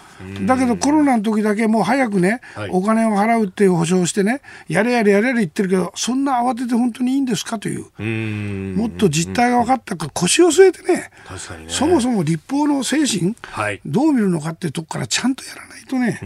[0.46, 11.10] だけどコロナの時だけもう早くね、はい、お金を払うっていう保証してね、やれやれやれやれ言ってるけど、そんな慌てて本当にいいんですかという、うもっと実態が分かったか、腰を据えてね、ね。
[11.68, 16.20] そもそも立法の精神、はい、どう見るのかっていうとこからちゃんとやらないとね、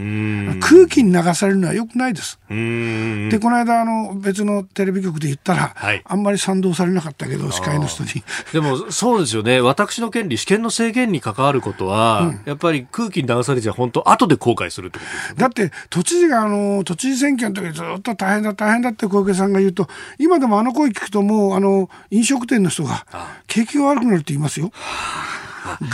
[0.60, 2.38] 空気に流されるのはよくないです。
[2.48, 8.24] で、この間あの、別のテレビ局で言ったら、はい、あんまり賛同されなかったけど、司会の人に。
[8.52, 15.34] でもそうですよね、私の権利、試験の制限に関わることは、うん、やっぱり空気に流されちゃ本当、後で後悔するってことですね。
[15.38, 23.06] だって、都知事が、あの、都知事選挙の時ずっと大変だ、大変だって小池さんが言うと、今でもあの声聞くと、もう、あの、飲食店の人が、
[23.46, 24.72] 景気が悪くなるって言いますよ。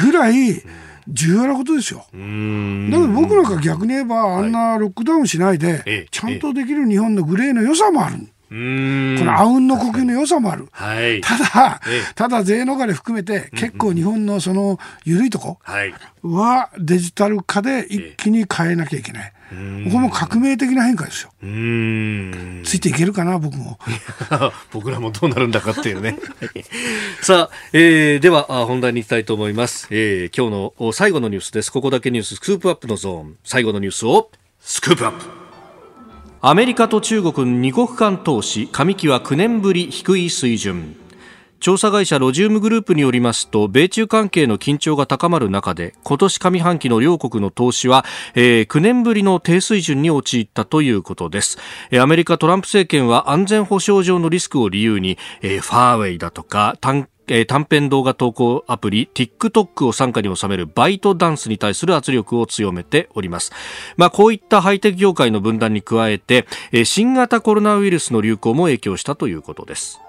[0.00, 0.62] ぐらい、
[1.08, 1.98] 重要なことですよ。
[1.98, 8.28] だけど僕なんか逆に言えば、あんなロックダウンしないで、ちゃんとできる日本のグレーの良さもある。
[8.52, 10.68] このあうんの呼吸の良さもある。
[10.72, 11.80] はい、ただ、
[12.14, 15.58] ただ税逃れ含めて結構日本のその緩いとこ
[16.22, 19.32] はデジタル化で一気に変えなきゃいけない。
[19.84, 21.30] ここも革命的な変化ですよ。
[21.40, 23.78] ついていけるかな、僕も。
[24.72, 26.18] 僕らもどうなるんだかっていうね。
[27.20, 30.36] さあ、えー、では本題に行きたいと思います、えー。
[30.36, 31.72] 今日の最後のニュースです。
[31.72, 33.36] ここだけニューススクープアップのゾーン。
[33.44, 34.30] 最後のニュースを
[34.60, 35.41] スクープアップ。
[36.44, 37.34] アメリカと中国
[37.70, 40.96] 2国間投資上期は9年ぶり低い水準。
[41.60, 51.58] 調査会社ロジウムグループによりますと米中関係の緊張が高まる中で今年上半期の両国の投資は、えー、9年ぶりの低水準に陥ったということです。
[51.96, 56.76] アメリカトランプ政権は安全保障上のリスクを理由に、えー、ファーウェイだとか
[57.28, 63.52] えー、短編動画投稿アプリ TikTok を傘下に収めるバイトダンスに対する圧力を強めております。
[63.96, 70.01] まあ、こういったハイテク業界の分断に加えて、えー、新型コロナウイルスの流行も影響したということです。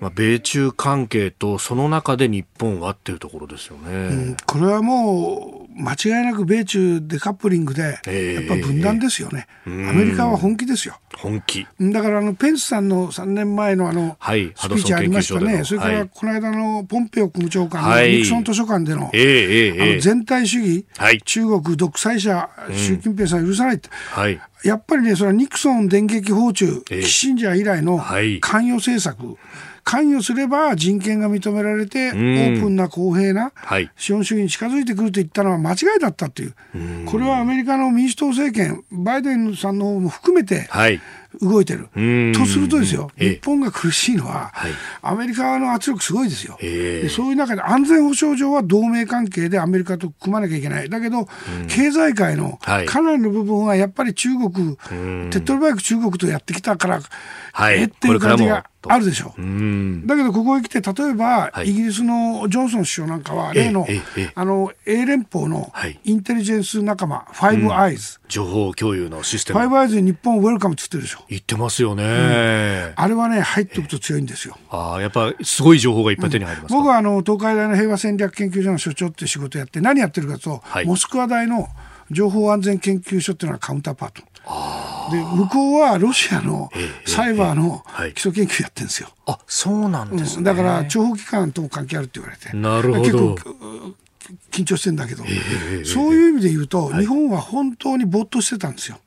[0.00, 10.98] まあ、米中関係とその中で日本はっていうところですよね、うん、これはもう間違いなく米中デカップリングでやっぱ分断ですよね、えー、アメリカは本気ですよ。
[11.16, 11.66] 本気。
[11.80, 20.86] だからあのペンスさんの3年前のあのスピーチありましたね、それからこの間のポンペオ国務長官のニクソン図書館での,、あの全体主義、
[21.24, 23.90] 中国独裁者、習近平さん許さないって、
[24.64, 27.98] やっぱりねそれはニクソン電撃訪中、キッシンジャー以来の
[28.40, 29.36] 関与政策、
[29.90, 33.52] 関与すれば人権が認められて、オープンな公平な
[33.96, 36.54] 資本主義に近づいてくると言ったのは間違いだったという、
[37.06, 40.68] これはアメリカの民主党政権、バイデンさんの方も含めて、
[41.40, 41.88] 動いてる。
[42.34, 44.52] とするとですよ、日本が苦しいのは、
[45.02, 46.56] アメリカの圧力すごいですよ。
[46.60, 50.88] でそういう中で安全保障上は同盟関係でアメリカと組まなきゃいけない。
[50.88, 51.26] だけど、
[51.68, 54.76] 経済界のかなりの部分はやっぱり中国、
[55.30, 57.00] 手っ取り早く中国とやってきたから、
[57.72, 59.34] えっていう感じがあるでしょ。
[59.36, 60.06] う。
[60.06, 63.86] だけどここへ来て例えば、イギリスのジョンソン首相なんかは例の
[64.34, 65.72] あの英連邦の
[66.04, 69.58] インテリジェンス仲間、ファイブアイズ、情報共有のシステム。
[69.58, 71.20] ファイブアイズに日本ウェルカムって言ってるでしょ。
[71.28, 74.56] 言ってますよね、うん、あれはね入っておくと強いんですよ。
[74.70, 81.68] ああやっぱすごい情報がいっぱい手に入ります、うん、僕はあの東海大の平和戦略研究所の所長って仕事やって何やってるかと、はい、モスクワ大の
[82.10, 84.22] 情報安全研究所っていうのはカウンターパート
[85.10, 86.70] で向こうはロシアの
[87.06, 87.84] サイバーの
[88.14, 89.08] 基礎研究やってるんですよ。
[89.26, 90.38] あそうなんです、ね。
[90.38, 92.56] うん、だから諜報機関とも関係あるって言われて。
[92.56, 93.34] なるほど。
[93.34, 93.94] 結構
[94.52, 95.24] 緊張してんだけど、
[95.84, 98.98] そういう意味で言うと、日本は本当に没頭してたんですよ。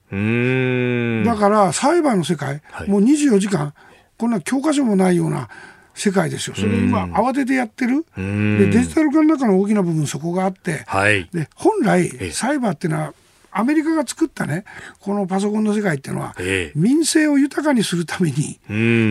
[1.26, 3.74] だからサイバーの世界、もう24時間
[4.18, 5.50] こんな教科書もないような
[5.96, 6.56] 世界ですよ。
[6.56, 8.06] それを今慌ててやってる。
[8.16, 13.14] でデジタル化の中の大きな部分そこがあって、はい、で本来サイバーっていうのは
[13.54, 14.66] アメリカが作ったね、
[15.00, 18.60] このパソコンの世界っていうのは、ええ、民生を豊かにするために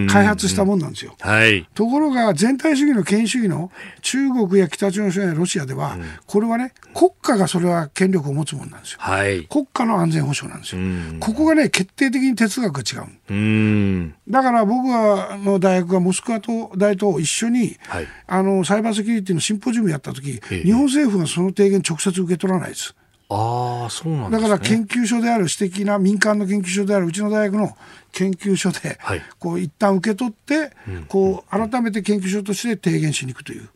[0.08, 1.14] 開発したもんなんですよ。
[1.20, 3.70] はい、ところが、全体主義の権威主義の
[4.00, 8.98] 中国や北朝鮮やロシアでは、うん、これはね、国家がそれは権力を持つもんなんですよ。
[9.00, 10.82] はい、国家の安全保障なんですよ。
[11.20, 13.08] ここがね、決定的に哲学が違う。
[13.08, 22.94] うだから僕はの大学がモスクワと大と一緒に、はい、あのサイバーセキュリティのシンポジウムやった時、日本政府がその提言直接受け取らないです。
[23.34, 27.76] あそうなん、ね、だから研究所である私的な民間の研究所であるうちの大学の
[28.12, 30.70] 研究所で、はい、こう一旦受け取って、
[31.08, 33.68] こう改めて研究所として提言しに行くという。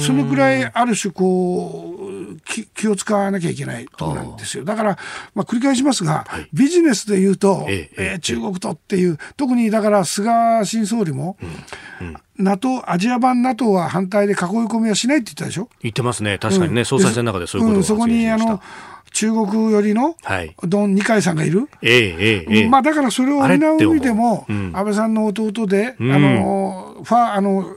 [0.00, 1.96] そのくらいある種こ
[2.32, 2.36] う
[2.74, 4.64] 気を使わなきゃいけないところなんですよ。
[4.64, 4.98] だから、
[5.34, 11.36] まあ、繰り返しますが、はい、ビジネスでいうと、ええー、中国とっていう特にだから菅新総理も、
[12.00, 12.16] うんうん。
[12.38, 15.70] NATO、アジア版 NATO は反対で囲い込みはしないって言ったでしょ？
[15.80, 18.60] 言ってますね、確かにね、うん、総裁選の中でそういうことを、うん、そこにあの
[19.16, 20.14] 中国寄りの
[20.64, 27.76] ドン・二階さんがいる、ええええまあ、だからそれを補う意味でも、安倍さんの弟で、あのファあの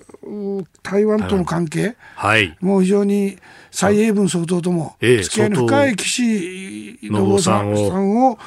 [0.83, 3.37] 台湾との関係、はい、もう非常に
[3.71, 8.37] 蔡英文総統とも付き合いの深い岸信夫さんを。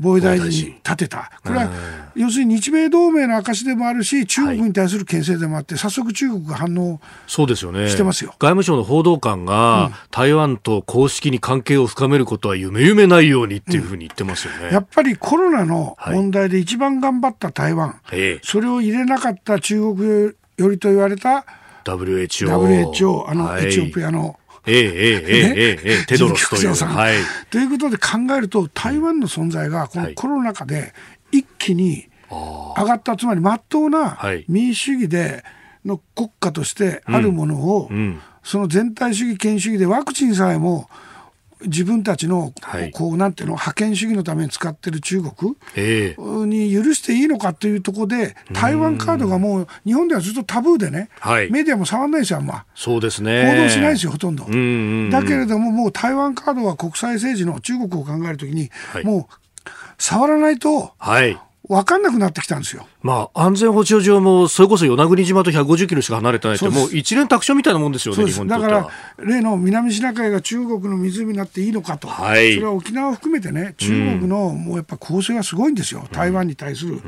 [0.00, 1.70] 防衛大臣に立てた、これは
[2.16, 8.30] 要するに日米同盟の証でもあるし、中国に対する牽制でもあって、早速、中国が反応してますよ。
[8.30, 21.44] 外務省の報道官が、台湾と公式に関係を深めることは夢夢ないようにっていうふうに言ってますよね、うん、やっぱりコロナの問題で一番頑張った台湾、はい、それを入れなかった中国よりと言われた
[21.84, 26.74] WHO, WHO あの、エチオピアのええええええテドロスという。
[26.74, 27.14] はい、
[27.50, 30.92] ということで考えると台湾の存在がこのコロナ禍で
[31.32, 35.44] 一気に上がった、つまりまっとうな民主主義で
[35.84, 37.90] の国家としてあるものを、
[38.42, 40.88] その全体主義権威主義でワクチンさえも
[41.62, 45.56] 自分たちの、はい、こうなんていうの覇権主義のために使ってる中国
[46.46, 52.64] に許していいのかというところで、台湾カードがもう日本ではずっとタブーでね、はい、メディアも触らないですよ、あんま。
[52.74, 53.50] そうですね。
[53.50, 54.44] 報道しないですよ、ほとんど。
[54.44, 54.50] だ
[55.26, 59.34] けれども、もう台湾カードは国際政治の中国を考えるときに、はい、もう
[59.98, 61.38] 触らないと、はい
[61.70, 62.84] 分かんなくなってきたんですよ。
[63.00, 77.00] まあ、安全保障上も、それこそ与那国島と150キロしか離れてないって、もう一連卓上みたいなもんですよね、日本だから、例の南シナ海が中国の湖になっていいのかと、はい、それは沖縄を含めてね、中国のもうやっぱ構成がすごいんですよ、台湾に対する。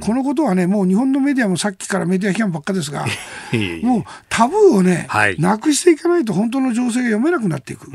[0.00, 3.06] このことはね、もう日本のメディアもさっきからメディア批判ばっかですが、
[3.82, 7.86] もうタブーをね、はい、なくしていかないと、本当の情勢が読めなくなっていく。
[7.86, 7.92] こ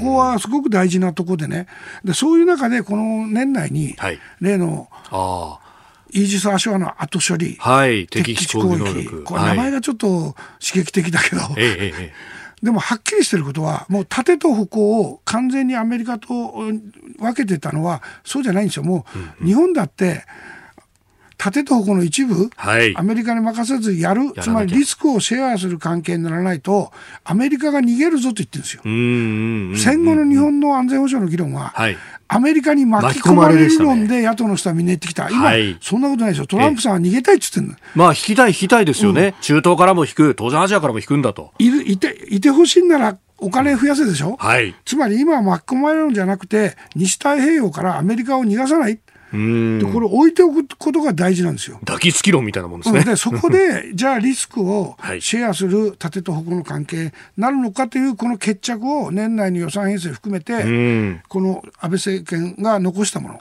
[0.00, 1.66] こはすごく大事なところでね、
[2.02, 3.94] でそういう中で、この年内に、
[4.40, 4.88] 例の、
[5.18, 5.68] あ
[6.10, 8.78] イージス・アショアの後処理、はい、敵基地攻撃。
[8.78, 9.24] 能力。
[9.24, 18.84] これ名前がちょっと刺激的だけど、はい、でもはっきりしてることはもう盾と矛を完全にアメリカと分けてたのはそうじゃないんですよ。
[18.84, 19.04] も
[19.42, 20.24] う日本だって
[21.38, 24.32] 盾と矛の一部、はい、アメリカに任せずやる。
[24.40, 26.92] つまりリスクをシェアする関係にならないと
[27.24, 28.82] アメリカが逃げるぞと言ってるんですよ。
[29.94, 41.52] 戦後の日本の安全保障の議論は、はい、アメリカに巻き込まれる論で野党の人はみんな言ってきた、今、はい、そんなことないですよ、トランプさんは逃げたいって言ってるまあ、引きたい、引きたいですよね、うん、中東からも引く、当然アジアからも引くんだと。
[41.58, 48.98] いるいていてほしいんなら、お金増やせでしょ、はい、つまり今は巻き込まれるんじゃなくて、西太平洋からアメリカを逃がさない。
[49.32, 51.78] でこれ置いておくことが大事なんですよ。
[51.84, 53.04] 抱きつき論みたいなもんですね。
[53.04, 63.40] でそこで じゃあリスクをシェアする盾と矛の関係になるのかというこの決着を年内に予算編成含めてこの安倍政権が残したもの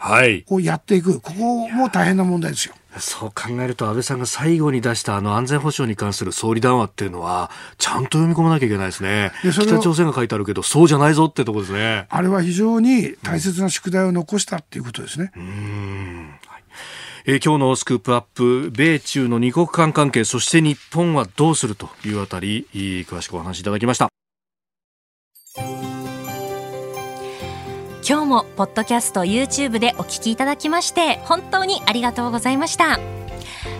[0.49, 2.75] をやっていく、ここも大変な問題ですよ。
[2.99, 9.31] そう考えると安倍さんが最後に出したあの安全保障に関する総理談話っていうのはちゃんと読み込まなきゃいけないですね。
[9.51, 12.07] 北朝鮮が書いてあるけどそうじゃないぞってとこですね。
[12.09, 15.31] あれは非常に大切な宿題を残したっていうことですね。
[15.35, 16.29] うん。
[17.29, 24.07] えー、今日のスクープアップ米中の二国間関係そして日本はどうするというあたり詳しくお話しいただきました
[28.09, 32.99] 今日もポッドキャスト YouTube でお聞きいただきまして本当にありがとうございました。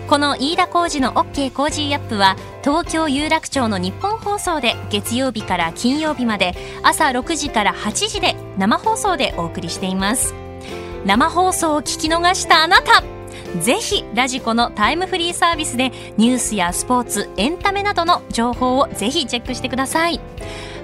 [0.06, 10.34] この飯田浩二の OK コージーアップは東京有楽町のニッポン放送で月曜日から金曜日まで朝6時から8時で生放送でお送りしています。
[11.06, 13.02] 生放送を聞き逃したあなた
[13.62, 20.20] ぜひラジコのタイムフリーサービスでニュースやスポーツエンタメなどの情報をぜひチェックしてください。